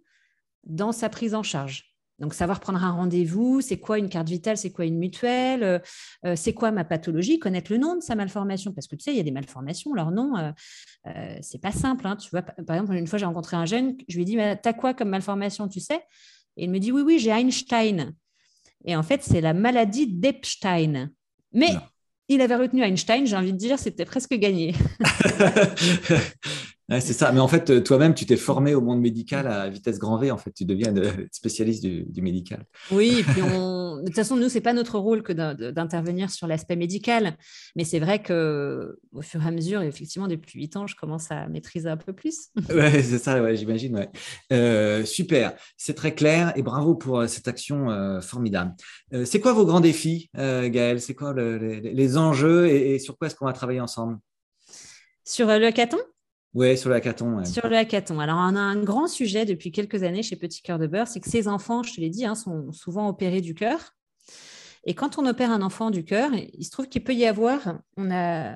dans 0.63 0.93
sa 0.93 1.09
prise 1.09 1.35
en 1.35 1.43
charge. 1.43 1.93
Donc, 2.19 2.33
savoir 2.33 2.61
prendre 2.61 2.81
un 2.81 2.91
rendez-vous, 2.91 3.59
c'est 3.59 3.77
quoi 3.77 3.99
une 3.99 4.07
carte 4.07 4.29
vitale, 4.29 4.57
c'est 4.57 4.71
quoi 4.71 4.85
une 4.85 4.97
mutuelle, 4.97 5.63
euh, 5.63 5.79
euh, 6.25 6.35
c'est 6.37 6.53
quoi 6.53 6.71
ma 6.71 6.85
pathologie, 6.85 7.37
connaître 7.37 7.69
le 7.73 7.77
nom 7.77 7.97
de 7.97 8.01
sa 8.01 8.15
malformation, 8.15 8.71
parce 8.71 8.87
que 8.87 8.95
tu 8.95 9.03
sais, 9.03 9.11
il 9.11 9.17
y 9.17 9.19
a 9.19 9.23
des 9.23 9.31
malformations, 9.31 9.93
leur 9.93 10.11
nom, 10.11 10.37
euh, 10.37 10.51
euh 11.07 11.37
c'est 11.41 11.61
pas 11.61 11.73
simple. 11.73 12.07
Hein, 12.07 12.15
tu 12.15 12.29
vois, 12.29 12.41
par 12.41 12.77
exemple, 12.77 12.93
une 12.93 13.07
fois, 13.07 13.19
j'ai 13.19 13.25
rencontré 13.25 13.57
un 13.57 13.65
jeune, 13.65 13.97
je 14.07 14.15
lui 14.15 14.21
ai 14.21 14.25
dit, 14.25 14.37
t'as 14.63 14.73
quoi 14.73 14.93
comme 14.93 15.09
malformation, 15.09 15.67
tu 15.67 15.81
sais? 15.81 16.01
Et 16.55 16.63
il 16.63 16.71
me 16.71 16.79
dit, 16.79 16.93
oui, 16.93 17.01
oui, 17.01 17.19
j'ai 17.19 17.31
Einstein. 17.31 18.13
Et 18.85 18.95
en 18.95 19.03
fait, 19.03 19.21
c'est 19.21 19.41
la 19.41 19.53
maladie 19.53 20.07
d'Epstein. 20.07 21.09
Mais 21.51 21.71
il 22.29 22.39
avait 22.39 22.55
retenu 22.55 22.81
Einstein, 22.81 23.25
j'ai 23.25 23.35
envie 23.35 23.51
de 23.51 23.57
dire, 23.57 23.77
c'était 23.77 24.05
presque 24.05 24.33
gagné. 24.35 24.73
c'est 26.89 27.13
ça. 27.13 27.31
Mais 27.31 27.39
en 27.39 27.47
fait, 27.47 27.69
euh, 27.69 27.81
toi-même, 27.81 28.13
tu 28.13 28.25
t'es 28.25 28.37
formé 28.37 28.75
au 28.75 28.81
monde 28.81 29.01
médical 29.01 29.47
à 29.47 29.69
vitesse 29.69 29.97
grand 29.97 30.17
V. 30.17 30.29
En 30.29 30.37
fait, 30.37 30.51
tu 30.51 30.65
deviens 30.65 30.93
spécialiste 31.31 31.83
du, 31.83 32.21
médical. 32.21 32.65
Oui, 32.91 33.17
et 33.19 33.23
puis 33.23 33.41
de 33.41 34.05
toute 34.05 34.15
façon, 34.15 34.35
nous, 34.35 34.49
c'est 34.49 34.61
pas 34.61 34.73
notre 34.73 34.99
rôle 34.99 35.23
que 35.23 35.33
d'intervenir 35.33 36.29
sur 36.29 36.47
l'aspect 36.47 36.75
médical. 36.75 37.37
Mais 37.75 37.83
c'est 37.83 37.99
vrai 37.99 38.21
que 38.21 38.99
au 39.11 39.21
fur 39.21 39.43
et 39.43 39.47
à 39.47 39.51
mesure, 39.51 39.81
effectivement, 39.81 40.27
depuis 40.27 40.59
huit 40.59 40.75
ans, 40.75 40.85
je 40.85 40.95
commence 40.95 41.31
à 41.31 41.47
maîtriser 41.47 41.89
un 41.89 41.97
peu 41.97 42.13
plus. 42.13 42.49
Oui, 42.75 43.03
c'est 43.03 43.19
ça, 43.19 43.41
ouais, 43.41 43.55
j'imagine. 43.55 43.95
Ouais. 43.95 44.09
Euh, 44.51 45.05
super, 45.05 45.53
c'est 45.77 45.93
très 45.93 46.13
clair 46.13 46.51
et 46.55 46.61
bravo 46.61 46.95
pour 46.95 47.19
euh, 47.19 47.27
cette 47.27 47.47
action 47.47 47.87
formidable. 48.21 48.73
c'est 49.23 49.39
quoi 49.39 49.53
vos 49.53 49.65
grands 49.65 49.79
défis, 49.79 50.29
Gaël 50.35 50.99
C'est 50.99 51.15
quoi 51.15 51.33
les, 51.33 52.17
enjeux 52.17 52.67
et, 52.67 52.99
sur 52.99 53.17
quoi 53.17 53.27
est-ce 53.27 53.35
qu'on 53.35 53.45
va 53.45 53.53
travailler 53.53 53.79
ensemble? 53.79 54.17
Sur 55.23 55.47
le 55.47 55.71
caton 55.71 55.97
Oui, 56.55 56.77
sur 56.77 56.89
le 56.89 56.95
hackathon. 56.95 57.43
Sur 57.43 57.67
le 57.67 57.75
hackathon. 57.75 58.17
Alors, 58.21 58.37
on 58.37 58.55
a 58.55 58.59
un 58.59 58.81
grand 58.81 59.07
sujet 59.07 59.43
depuis 59.43 59.73
quelques 59.73 60.03
années 60.03 60.23
chez 60.23 60.37
Petit 60.37 60.61
Cœur 60.61 60.79
de 60.79 60.87
Beurre, 60.87 61.07
c'est 61.07 61.19
que 61.19 61.29
ces 61.29 61.49
enfants, 61.49 61.83
je 61.83 61.93
te 61.93 61.99
l'ai 61.99 62.09
dit, 62.09 62.25
hein, 62.25 62.33
sont 62.33 62.71
souvent 62.71 63.09
opérés 63.09 63.41
du 63.41 63.53
cœur. 63.53 63.93
Et 64.85 64.93
quand 64.93 65.17
on 65.17 65.25
opère 65.25 65.51
un 65.51 65.61
enfant 65.61 65.89
du 65.89 66.05
cœur, 66.05 66.31
il 66.33 66.63
se 66.63 66.71
trouve 66.71 66.87
qu'il 66.87 67.03
peut 67.03 67.13
y 67.13 67.25
avoir, 67.25 67.81
on 67.97 68.09
a, 68.09 68.55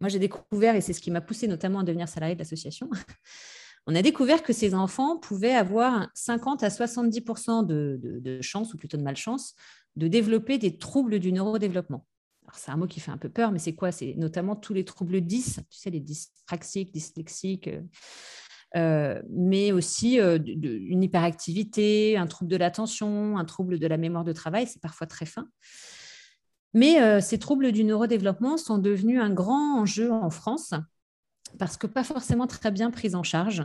moi 0.00 0.08
j'ai 0.08 0.18
découvert, 0.18 0.74
et 0.74 0.80
c'est 0.80 0.92
ce 0.92 1.00
qui 1.00 1.12
m'a 1.12 1.20
poussé 1.20 1.46
notamment 1.46 1.80
à 1.80 1.84
devenir 1.84 2.08
salarié 2.08 2.34
de 2.34 2.40
l'association, 2.40 2.90
on 3.86 3.94
a 3.94 4.02
découvert 4.02 4.42
que 4.42 4.52
ces 4.52 4.74
enfants 4.74 5.16
pouvaient 5.16 5.54
avoir 5.54 6.08
50 6.14 6.64
à 6.64 6.70
70 6.70 7.20
de, 7.62 8.00
de, 8.02 8.42
chance, 8.42 8.74
ou 8.74 8.76
plutôt 8.76 8.96
de 8.96 9.02
malchance, 9.04 9.54
de 9.94 10.08
développer 10.08 10.58
des 10.58 10.78
troubles 10.78 11.20
du 11.20 11.30
neurodéveloppement. 11.30 12.04
C'est 12.54 12.70
un 12.70 12.76
mot 12.76 12.86
qui 12.86 13.00
fait 13.00 13.10
un 13.10 13.18
peu 13.18 13.28
peur, 13.28 13.52
mais 13.52 13.58
c'est 13.58 13.74
quoi? 13.74 13.92
C'est 13.92 14.14
notamment 14.16 14.56
tous 14.56 14.74
les 14.74 14.84
troubles 14.84 15.20
10, 15.20 15.60
tu 15.70 15.78
sais, 15.78 15.90
les 15.90 16.00
dyspraxiques, 16.00 16.92
dyslexiques, 16.92 17.68
euh, 17.68 17.82
euh, 18.76 19.22
mais 19.30 19.72
aussi 19.72 20.20
euh, 20.20 20.38
une 20.44 21.02
hyperactivité, 21.02 22.16
un 22.16 22.26
trouble 22.26 22.50
de 22.50 22.56
l'attention, 22.56 23.38
un 23.38 23.44
trouble 23.44 23.78
de 23.78 23.86
la 23.86 23.96
mémoire 23.96 24.24
de 24.24 24.32
travail, 24.32 24.66
c'est 24.66 24.80
parfois 24.80 25.06
très 25.06 25.26
fin. 25.26 25.48
Mais 26.74 27.22
ces 27.22 27.38
troubles 27.38 27.72
du 27.72 27.84
neurodéveloppement 27.84 28.58
sont 28.58 28.76
devenus 28.76 29.18
un 29.18 29.30
grand 29.30 29.80
enjeu 29.80 30.12
en 30.12 30.28
France 30.28 30.74
parce 31.58 31.78
que 31.78 31.86
pas 31.86 32.04
forcément 32.04 32.46
très 32.46 32.70
bien 32.70 32.90
pris 32.90 33.14
en 33.14 33.22
charge. 33.22 33.64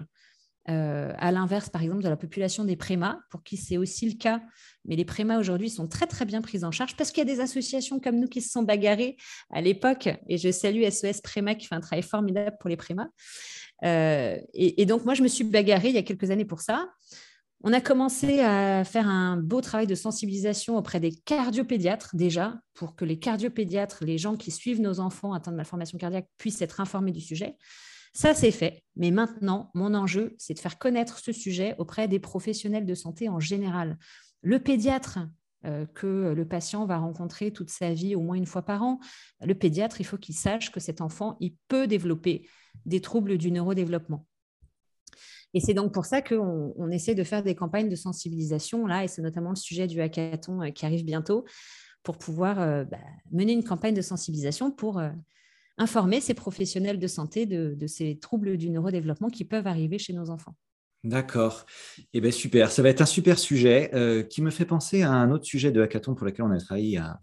Euh, 0.69 1.11
à 1.17 1.31
l'inverse, 1.31 1.69
par 1.69 1.81
exemple, 1.81 2.03
de 2.03 2.09
la 2.09 2.17
population 2.17 2.65
des 2.65 2.75
prémas, 2.75 3.19
pour 3.31 3.41
qui 3.41 3.57
c'est 3.57 3.77
aussi 3.77 4.07
le 4.07 4.15
cas. 4.15 4.41
Mais 4.85 4.95
les 4.95 5.05
prémas 5.05 5.39
aujourd'hui 5.39 5.69
sont 5.69 5.87
très, 5.87 6.05
très 6.05 6.25
bien 6.25 6.41
pris 6.41 6.63
en 6.63 6.71
charge 6.71 6.95
parce 6.95 7.11
qu'il 7.11 7.27
y 7.27 7.29
a 7.29 7.33
des 7.33 7.41
associations 7.41 7.99
comme 7.99 8.19
nous 8.19 8.27
qui 8.27 8.41
se 8.41 8.49
sont 8.49 8.61
bagarrées 8.61 9.17
à 9.51 9.61
l'époque. 9.61 10.09
Et 10.27 10.37
je 10.37 10.51
salue 10.51 10.83
SES 10.89 11.21
Préma 11.23 11.55
qui 11.55 11.65
fait 11.65 11.75
un 11.75 11.81
travail 11.81 12.03
formidable 12.03 12.57
pour 12.59 12.69
les 12.69 12.77
prémas. 12.77 13.07
Euh, 13.83 14.37
et, 14.53 14.85
donc, 14.85 15.03
moi, 15.03 15.15
je 15.15 15.23
me 15.23 15.27
suis 15.27 15.43
bagarrée 15.43 15.89
il 15.89 15.95
y 15.95 15.99
a 15.99 16.03
quelques 16.03 16.29
années 16.29 16.45
pour 16.45 16.61
ça. 16.61 16.87
On 17.63 17.73
a 17.73 17.81
commencé 17.81 18.39
à 18.39 18.83
faire 18.83 19.07
un 19.07 19.37
beau 19.37 19.61
travail 19.61 19.87
de 19.87 19.95
sensibilisation 19.95 20.77
auprès 20.77 20.99
des 20.99 21.11
cardiopédiatres 21.11 22.15
déjà, 22.15 22.59
pour 22.73 22.95
que 22.95 23.05
les 23.05 23.19
cardiopédiatres, 23.19 24.03
les 24.03 24.17
gens 24.17 24.35
qui 24.35 24.51
suivent 24.51 24.81
nos 24.81 24.99
enfants 24.99 25.33
atteints 25.33 25.51
de 25.51 25.57
malformation 25.57 25.97
cardiaque, 25.97 26.27
puissent 26.37 26.61
être 26.61 26.79
informés 26.81 27.11
du 27.11 27.21
sujet. 27.21 27.57
Ça, 28.13 28.33
c'est 28.33 28.51
fait. 28.51 28.83
Mais 28.95 29.11
maintenant, 29.11 29.71
mon 29.73 29.93
enjeu, 29.93 30.35
c'est 30.37 30.53
de 30.53 30.59
faire 30.59 30.77
connaître 30.77 31.19
ce 31.19 31.31
sujet 31.31 31.75
auprès 31.77 32.07
des 32.07 32.19
professionnels 32.19 32.85
de 32.85 32.95
santé 32.95 33.29
en 33.29 33.39
général. 33.39 33.97
Le 34.41 34.59
pédiatre 34.59 35.19
euh, 35.65 35.85
que 35.85 36.33
le 36.35 36.47
patient 36.47 36.85
va 36.85 36.97
rencontrer 36.97 37.53
toute 37.53 37.69
sa 37.69 37.93
vie 37.93 38.15
au 38.15 38.21
moins 38.21 38.35
une 38.35 38.47
fois 38.47 38.63
par 38.63 38.81
an, 38.81 38.99
le 39.41 39.53
pédiatre, 39.53 40.01
il 40.01 40.05
faut 40.05 40.17
qu'il 40.17 40.35
sache 40.35 40.71
que 40.71 40.79
cet 40.79 41.01
enfant, 41.01 41.37
il 41.39 41.55
peut 41.67 41.85
développer 41.85 42.49
des 42.85 42.99
troubles 42.99 43.37
du 43.37 43.51
neurodéveloppement. 43.51 44.25
Et 45.53 45.59
c'est 45.59 45.75
donc 45.75 45.93
pour 45.93 46.05
ça 46.05 46.21
qu'on 46.21 46.89
essaie 46.89 47.13
de 47.13 47.23
faire 47.23 47.43
des 47.43 47.53
campagnes 47.53 47.89
de 47.89 47.95
sensibilisation, 47.95 48.87
là, 48.87 49.03
et 49.03 49.07
c'est 49.07 49.21
notamment 49.21 49.51
le 49.51 49.55
sujet 49.55 49.85
du 49.85 50.01
hackathon 50.01 50.63
euh, 50.63 50.69
qui 50.71 50.85
arrive 50.85 51.05
bientôt, 51.05 51.45
pour 52.01 52.17
pouvoir 52.17 52.59
euh, 52.59 52.83
bah, 52.83 52.97
mener 53.31 53.53
une 53.53 53.63
campagne 53.63 53.93
de 53.93 54.01
sensibilisation 54.01 54.71
pour 54.71 54.99
informer 55.81 56.21
ces 56.21 56.33
professionnels 56.33 56.99
de 56.99 57.07
santé 57.07 57.45
de, 57.45 57.87
ces 57.87 58.17
troubles 58.17 58.57
du 58.57 58.69
neurodéveloppement 58.69 59.29
qui 59.29 59.45
peuvent 59.45 59.67
arriver 59.67 59.97
chez 59.97 60.13
nos 60.13 60.29
enfants. 60.29 60.55
D'accord. 61.03 61.65
Eh 62.13 62.21
bien, 62.21 62.29
super. 62.29 62.71
Ça 62.71 62.83
va 62.83 62.89
être 62.89 63.01
un 63.01 63.07
super 63.07 63.39
sujet 63.39 63.89
euh, 63.95 64.21
qui 64.21 64.43
me 64.43 64.51
fait 64.51 64.65
penser 64.65 65.01
à 65.01 65.11
un 65.11 65.31
autre 65.31 65.45
sujet 65.45 65.71
de 65.71 65.81
hackathon 65.81 66.13
pour 66.13 66.27
lequel 66.27 66.45
on 66.45 66.51
a 66.51 66.59
travaillé 66.59 66.87
il 66.87 66.93
y 66.93 66.97
a 66.97 67.19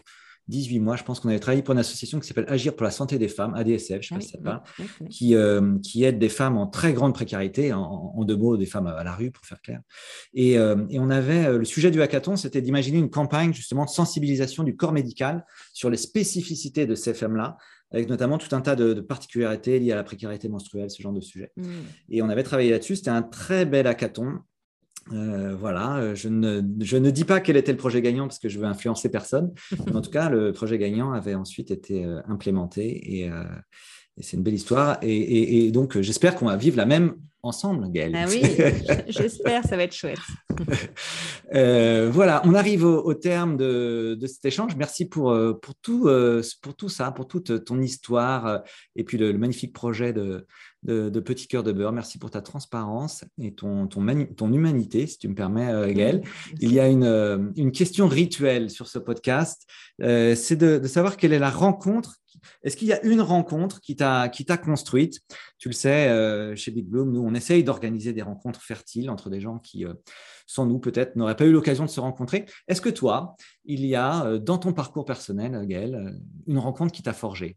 18 0.48 0.80
mois. 0.80 0.96
Je 0.96 1.04
pense 1.04 1.20
qu'on 1.20 1.28
avait 1.28 1.38
travaillé 1.38 1.62
pour 1.62 1.74
une 1.74 1.78
association 1.78 2.18
qui 2.18 2.26
s'appelle 2.26 2.46
Agir 2.48 2.74
pour 2.74 2.82
la 2.82 2.90
santé 2.90 3.18
des 3.18 3.28
femmes, 3.28 3.54
ADSF, 3.54 4.02
je 4.02 4.14
ne 4.14 4.20
sais 4.20 4.20
pas 4.20 4.20
si 4.20 4.28
ça 4.30 4.38
parle, 4.38 5.08
qui, 5.08 5.36
euh, 5.36 5.78
qui, 5.78 6.02
aide 6.02 6.18
des 6.18 6.28
femmes 6.28 6.56
en 6.56 6.66
très 6.66 6.92
grande 6.92 7.14
précarité, 7.14 7.72
en, 7.72 8.24
deux 8.24 8.36
mots, 8.36 8.56
des 8.56 8.66
femmes 8.66 8.88
à 8.88 9.04
la 9.04 9.14
rue, 9.14 9.30
pour 9.30 9.46
faire 9.46 9.60
clair. 9.60 9.80
Et, 10.34 10.58
euh, 10.58 10.84
et 10.90 10.98
on 10.98 11.10
avait 11.10 11.56
le 11.56 11.64
sujet 11.64 11.92
du 11.92 12.02
hackathon, 12.02 12.34
c'était 12.34 12.62
d'imaginer 12.62 12.98
une 12.98 13.10
campagne 13.10 13.54
justement 13.54 13.84
de 13.84 13.90
sensibilisation 13.90 14.64
du 14.64 14.74
corps 14.74 14.92
médical 14.92 15.46
sur 15.72 15.88
les 15.88 15.98
spécificités 15.98 16.86
de 16.86 16.96
ces 16.96 17.14
femmes-là 17.14 17.58
avec 17.90 18.08
notamment 18.08 18.38
tout 18.38 18.54
un 18.54 18.60
tas 18.60 18.76
de, 18.76 18.94
particularités 19.00 19.78
liées 19.78 19.92
à 19.92 19.96
la 19.96 20.04
précarité 20.04 20.48
menstruelle, 20.48 20.90
ce 20.90 21.02
genre 21.02 21.12
de 21.12 21.20
sujet. 21.20 21.52
Mm. 21.56 21.68
Et 22.10 22.22
on 22.22 22.28
avait 22.28 22.42
travaillé 22.42 22.70
là-dessus. 22.70 22.96
C'était 22.96 23.10
un 23.10 23.22
très 23.22 23.64
bel 23.64 23.86
hackathon. 23.86 24.40
Euh, 25.12 25.56
voilà, 25.56 26.14
je 26.14 26.28
ne, 26.28 26.60
je 26.80 26.96
ne, 26.96 27.10
dis 27.10 27.24
pas 27.24 27.40
quel 27.40 27.56
était 27.56 27.72
le 27.72 27.78
projet 27.78 28.02
gagnant 28.02 28.26
parce 28.26 28.38
que 28.38 28.48
je 28.48 28.58
veux 28.58 28.66
influencer 28.66 29.10
personne. 29.10 29.52
Mais 29.86 29.96
en 29.96 30.02
tout 30.02 30.10
cas, 30.10 30.28
le 30.28 30.52
projet 30.52 30.78
gagnant 30.78 31.12
avait 31.12 31.34
ensuite 31.34 31.70
été 31.70 32.04
euh, 32.04 32.20
implémenté 32.28 33.18
et, 33.18 33.30
euh, 33.30 33.44
et 34.18 34.22
c'est 34.22 34.36
une 34.36 34.42
belle 34.42 34.54
histoire. 34.54 34.98
Et, 35.02 35.70
donc, 35.70 36.00
j'espère 36.00 36.34
qu'on 36.34 36.46
va 36.46 36.56
vivre 36.56 36.76
la 36.76 36.86
même 36.86 37.14
ensemble, 37.42 37.90
Gaëlle. 37.92 38.16
Ah 38.16 38.26
oui, 38.28 38.42
j'espère, 39.08 39.64
ça 39.64 39.76
va 39.76 39.84
être 39.84 39.94
chouette. 39.94 40.18
Euh, 41.54 42.10
voilà, 42.12 42.42
on 42.44 42.52
arrive 42.52 42.84
au, 42.84 43.14
terme 43.14 43.56
de, 43.56 44.18
cet 44.26 44.44
échange. 44.44 44.76
Merci 44.76 45.08
pour, 45.08 45.30
euh, 45.30 45.54
pour, 45.54 45.74
tout, 45.76 46.08
euh, 46.08 46.42
pour 46.60 46.74
tout 46.74 46.88
ça, 46.88 47.10
pour 47.12 47.28
toute 47.28 47.64
ton 47.64 47.80
histoire 47.80 48.62
et 48.96 49.04
puis 49.04 49.16
le, 49.18 49.32
magnifique 49.32 49.72
projet 49.72 50.12
de, 50.12 50.46
de, 50.82 51.20
Petit 51.20 51.46
Cœur 51.46 51.62
de 51.62 51.72
Beurre. 51.72 51.92
Merci 51.92 52.18
pour 52.18 52.30
ta 52.30 52.42
transparence 52.42 53.24
et 53.40 53.54
ton, 53.54 53.86
ton, 53.86 54.04
ton 54.36 54.52
humanité, 54.52 55.06
si 55.06 55.16
tu 55.18 55.28
me 55.28 55.34
permets, 55.34 55.94
Gaëlle. 55.94 56.22
Il 56.60 56.72
y 56.72 56.80
a 56.80 56.88
une, 56.88 57.52
une, 57.56 57.70
question 57.70 58.08
rituelle 58.08 58.68
sur 58.68 58.88
ce 58.88 58.98
podcast. 58.98 59.64
c'est 60.00 60.56
de, 60.56 60.78
de 60.78 60.88
savoir 60.88 61.16
quelle 61.16 61.32
est 61.32 61.38
la 61.38 61.50
rencontre 61.50 62.16
est-ce 62.62 62.76
qu'il 62.76 62.88
y 62.88 62.92
a 62.92 63.02
une 63.04 63.20
rencontre 63.20 63.80
qui 63.80 63.96
t'a 63.96 64.28
construite? 64.62 65.20
Tu 65.58 65.68
le 65.68 65.74
sais, 65.74 66.08
euh, 66.08 66.56
chez 66.56 66.70
Big 66.70 66.86
Bloom, 66.86 67.12
nous, 67.12 67.22
on 67.22 67.34
essaye 67.34 67.62
d'organiser 67.62 68.12
des 68.12 68.22
rencontres 68.22 68.62
fertiles 68.62 69.10
entre 69.10 69.30
des 69.30 69.40
gens 69.40 69.58
qui, 69.58 69.84
euh, 69.84 69.94
sans 70.46 70.66
nous, 70.66 70.78
peut-être, 70.78 71.16
n'auraient 71.16 71.36
pas 71.36 71.44
eu 71.44 71.52
l'occasion 71.52 71.84
de 71.84 71.90
se 71.90 72.00
rencontrer. 72.00 72.46
Est-ce 72.66 72.80
que 72.80 72.88
toi, 72.88 73.36
il 73.64 73.86
y 73.86 73.94
a, 73.94 74.24
euh, 74.24 74.38
dans 74.38 74.58
ton 74.58 74.72
parcours 74.72 75.04
personnel, 75.04 75.66
Gaëlle, 75.66 76.20
une 76.46 76.58
rencontre 76.58 76.92
qui 76.92 77.02
t'a 77.02 77.12
forgé 77.12 77.56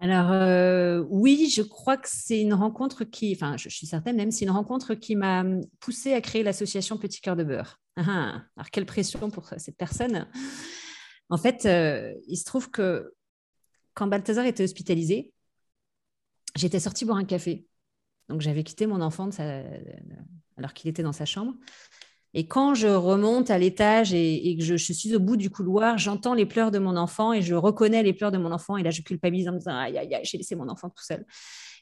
alors 0.00 1.06
oui, 1.08 1.50
je 1.50 1.62
crois 1.62 1.96
que 1.96 2.08
c'est 2.10 2.38
une 2.38 2.52
rencontre 2.52 3.04
qui, 3.04 3.32
enfin 3.34 3.56
je, 3.56 3.70
suis 3.70 3.86
certaine 3.86 4.16
même, 4.16 4.32
c'est 4.32 4.44
une 4.44 4.50
rencontre 4.50 4.92
qui 4.92 5.16
m'a 5.16 5.44
poussée 5.80 6.12
à 6.12 6.20
créer 6.20 6.42
l'association 6.42 6.98
Petit 6.98 7.22
Cœur 7.22 7.36
de 7.36 7.44
Beurre. 7.44 7.80
Ah, 7.96 8.02
ah. 8.06 8.42
alors 8.56 8.70
quelle 8.70 8.84
pression 8.84 9.30
pour 9.30 9.48
cette 9.56 9.78
personne 9.78 10.26
En 11.30 11.38
fait, 11.38 11.66
il 12.28 12.36
se 12.36 12.44
trouve 12.44 12.70
que 12.70 13.14
quand 13.94 14.06
Balthazar 14.06 14.44
était 14.46 14.64
hospitalisé, 14.64 15.32
j'étais 16.56 16.80
sortie 16.80 17.04
boire 17.04 17.18
un 17.18 17.24
café. 17.24 17.66
Donc 18.28 18.40
j'avais 18.40 18.64
quitté 18.64 18.86
mon 18.86 19.00
enfant 19.00 19.30
alors 20.56 20.72
qu'il 20.74 20.90
était 20.90 21.02
dans 21.02 21.12
sa 21.12 21.24
chambre. 21.24 21.54
Et 22.36 22.48
quand 22.48 22.74
je 22.74 22.88
remonte 22.88 23.50
à 23.50 23.58
l'étage 23.58 24.12
et, 24.12 24.56
que 24.58 24.64
je, 24.64 24.74
suis 24.74 25.14
au 25.14 25.20
bout 25.20 25.36
du 25.36 25.50
couloir, 25.50 25.98
j'entends 25.98 26.34
les 26.34 26.46
pleurs 26.46 26.72
de 26.72 26.80
mon 26.80 26.96
enfant 26.96 27.32
et 27.32 27.42
je 27.42 27.54
reconnais 27.54 28.02
les 28.02 28.12
pleurs 28.12 28.32
de 28.32 28.38
mon 28.38 28.50
enfant. 28.50 28.76
Et 28.76 28.82
là, 28.82 28.90
je 28.90 29.02
culpabilise 29.02 29.48
en 29.48 29.52
me 29.52 29.58
disant 29.58 29.76
Aïe, 29.76 29.96
aïe, 29.96 30.12
aïe, 30.12 30.24
j'ai 30.24 30.36
laissé 30.36 30.56
mon 30.56 30.68
enfant 30.68 30.88
tout 30.88 31.04
seul. 31.04 31.24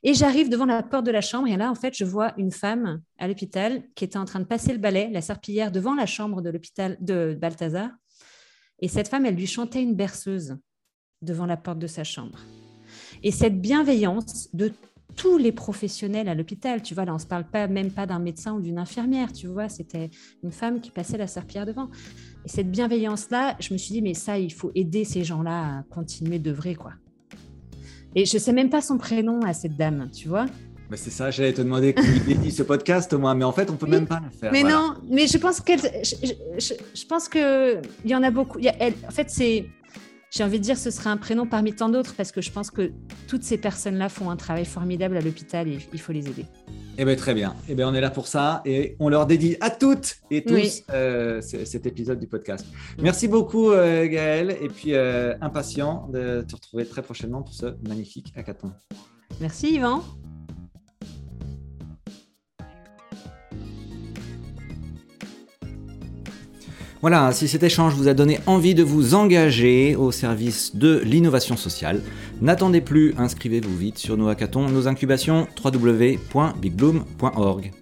Et 0.03 0.13
j'arrive 0.13 0.51
devant 0.51 0.67
la 0.67 0.83
porte 0.83 1.07
de 1.07 1.11
la 1.11 1.23
chambre. 1.23 1.49
Et 1.49 1.57
là, 1.57 1.71
en 1.71 1.75
fait, 1.75 1.97
je 1.97 2.05
vois 2.05 2.35
une 2.37 2.51
femme 2.51 3.01
à 3.19 3.29
l'hôpital 3.29 3.83
qui 3.95 4.05
était 4.05 4.19
en 4.19 4.27
train 4.27 4.41
de 4.41 4.45
passer 4.45 4.73
le 4.73 4.79
balai, 4.79 5.09
la 5.11 5.23
serpillière, 5.23 5.73
devant 5.73 5.95
la 5.95 6.07
chambre 6.07 6.43
de 6.43 6.51
l'hôpital 6.51 6.99
de 7.01 7.35
Balthazar. 7.41 7.89
Et 8.81 8.89
cette 8.89 9.09
femme, 9.09 9.25
elle 9.25 9.37
lui 9.37 9.47
chantait 9.47 9.83
une 9.83 9.95
berceuse 9.95 10.59
devant 11.23 11.47
la 11.47 11.57
porte 11.57 11.79
de 11.79 11.87
sa 11.87 12.05
chambre. 12.05 12.39
Et 13.23 13.31
cette 13.31 13.61
bienveillance 13.61 14.49
de 14.53 14.73
tous 15.17 15.39
les 15.39 15.53
professionnels 15.53 16.29
à 16.29 16.35
l'hôpital, 16.35 16.83
tu 16.83 16.95
vois, 16.95 17.05
là 17.05 17.13
on 17.13 17.17
ne 17.17 17.21
se 17.21 17.27
parle 17.27 17.45
pas 17.45 17.67
même 17.69 17.91
pas 17.91 18.07
d'un 18.07 18.19
médecin 18.19 18.55
ou 18.55 18.61
d'une 18.61 18.79
infirmière, 18.79 19.33
tu 19.33 19.47
vois, 19.47 19.69
c'était 19.69 20.11
une 20.43 20.53
femme 20.53 20.81
qui 20.81 20.91
passait 20.91 21.19
la 21.19 21.27
serpillière 21.27 21.67
devant. 21.67 21.91
Et 22.45 22.49
cette 22.49 22.71
bienveillance-là, 22.71 23.57
je 23.61 23.73
me 23.73 23.79
suis 23.79 23.93
dit, 23.93 24.03
mais 24.03 24.15
ça, 24.15 24.39
il 24.39 24.53
faut 24.53 24.73
aider 24.75 25.05
ces 25.05 25.23
gens-là 25.25 25.79
à 25.79 25.83
continuer 25.91 26.39
d'œuvrer, 26.39 26.75
quoi. 26.75 26.93
Et 28.15 28.27
je 28.27 28.37
ne 28.37 28.39
sais 28.41 28.53
même 28.53 28.69
pas 28.69 28.81
son 28.81 28.99
prénom 28.99 29.41
à 29.43 29.55
cette 29.55 29.77
dame, 29.77 30.11
tu 30.13 30.29
vois. 30.29 30.47
Mais 30.91 30.99
c'est 30.99 31.11
ça, 31.11 31.31
j'allais 31.31 31.55
te 31.55 31.63
demander 31.63 31.95
qui 31.95 32.35
dit 32.35 32.51
ce 32.51 32.63
podcast, 32.63 33.15
moi, 33.15 33.35
mais 33.35 33.45
en 33.45 33.53
fait, 33.53 33.71
on 33.71 33.77
peut 33.77 33.87
même 33.87 34.07
pas 34.07 34.21
le 34.23 34.31
faire. 34.31 34.53
Mais 34.53 34.63
non, 34.63 34.95
mais 35.09 35.27
je 35.27 35.39
pense 35.39 35.61
qu'elle, 35.61 35.81
je, 35.81 37.07
pense 37.07 37.29
que 37.29 37.81
il 38.05 38.11
y 38.11 38.15
en 38.15 38.23
a 38.23 38.31
beaucoup. 38.31 38.59
en 38.59 39.11
fait, 39.11 39.31
c'est 39.31 39.67
j'ai 40.33 40.43
envie 40.45 40.59
de 40.59 40.65
dire 40.65 40.79
ce 40.79 40.91
serait 40.91 41.11
un 41.11 41.19
prénom 41.19 41.47
parmi 41.47 41.75
tant 41.75 41.91
d'autres 41.91 42.15
parce 42.15 42.33
que 42.33 42.41
je 42.41 42.51
pense 42.51 42.71
que 42.71 42.91
toutes 43.29 43.45
ces 43.45 43.59
personnes-là 43.59 44.09
font 44.09 44.31
un 44.31 44.37
travail 44.37 44.65
formidable 44.65 45.17
à 45.19 45.21
l'hôpital 45.21 45.69
et 45.69 45.79
il 45.93 46.01
faut 46.01 46.13
les 46.13 46.27
aider. 46.27 46.47
Eh 46.97 47.05
bien, 47.05 47.15
très 47.17 47.35
bien. 47.35 47.55
Eh 47.69 47.75
bien, 47.75 47.89
on 47.89 47.95
est 47.95 48.01
là 48.01 48.11
pour 48.11 48.27
ça 48.27 48.63
et 48.65 48.97
on 48.99 49.11
leur 49.11 49.27
dédie 49.27 49.57
à 49.61 49.69
toutes 49.69 50.17
et 50.31 50.43
tous 50.43 50.85
euh, 50.91 51.43
cet 51.43 51.85
épisode 51.85 52.19
du 52.19 52.27
podcast. 52.27 52.67
Merci 52.99 53.29
beaucoup, 53.29 53.71
euh, 53.71 54.07
Gaëlle, 54.07 54.57
et 54.63 54.69
puis 54.69 54.95
euh, 54.95 55.35
impatient 55.43 56.09
de 56.11 56.45
te 56.49 56.55
retrouver 56.55 56.87
très 56.87 57.03
prochainement 57.03 57.43
pour 57.43 57.53
ce 57.53 57.67
magnifique 57.87 58.33
hackathon. 58.35 58.73
Merci, 59.39 59.75
Yvan. 59.75 60.03
Voilà, 67.03 67.33
si 67.33 67.49
cet 67.49 67.65
échange 67.65 67.95
vous 67.95 68.07
a 68.07 68.15
donné 68.15 68.39
envie 68.47 68.77
de 68.77 68.85
vous 68.85 69.17
engager 69.17 69.97
au 69.97 70.13
service 70.13 70.77
de 70.77 71.03
l'innovation 71.05 71.57
sociale, 71.57 72.01
n'attendez 72.41 72.81
plus, 72.81 73.13
inscrivez-vous 73.19 73.77
vite 73.77 73.99
sur 73.99 74.17
nos 74.17 74.29
hackathons, 74.29 74.69
nos 74.69 74.87
incubations, 74.87 75.49
www.bigbloom.org. 75.65 77.73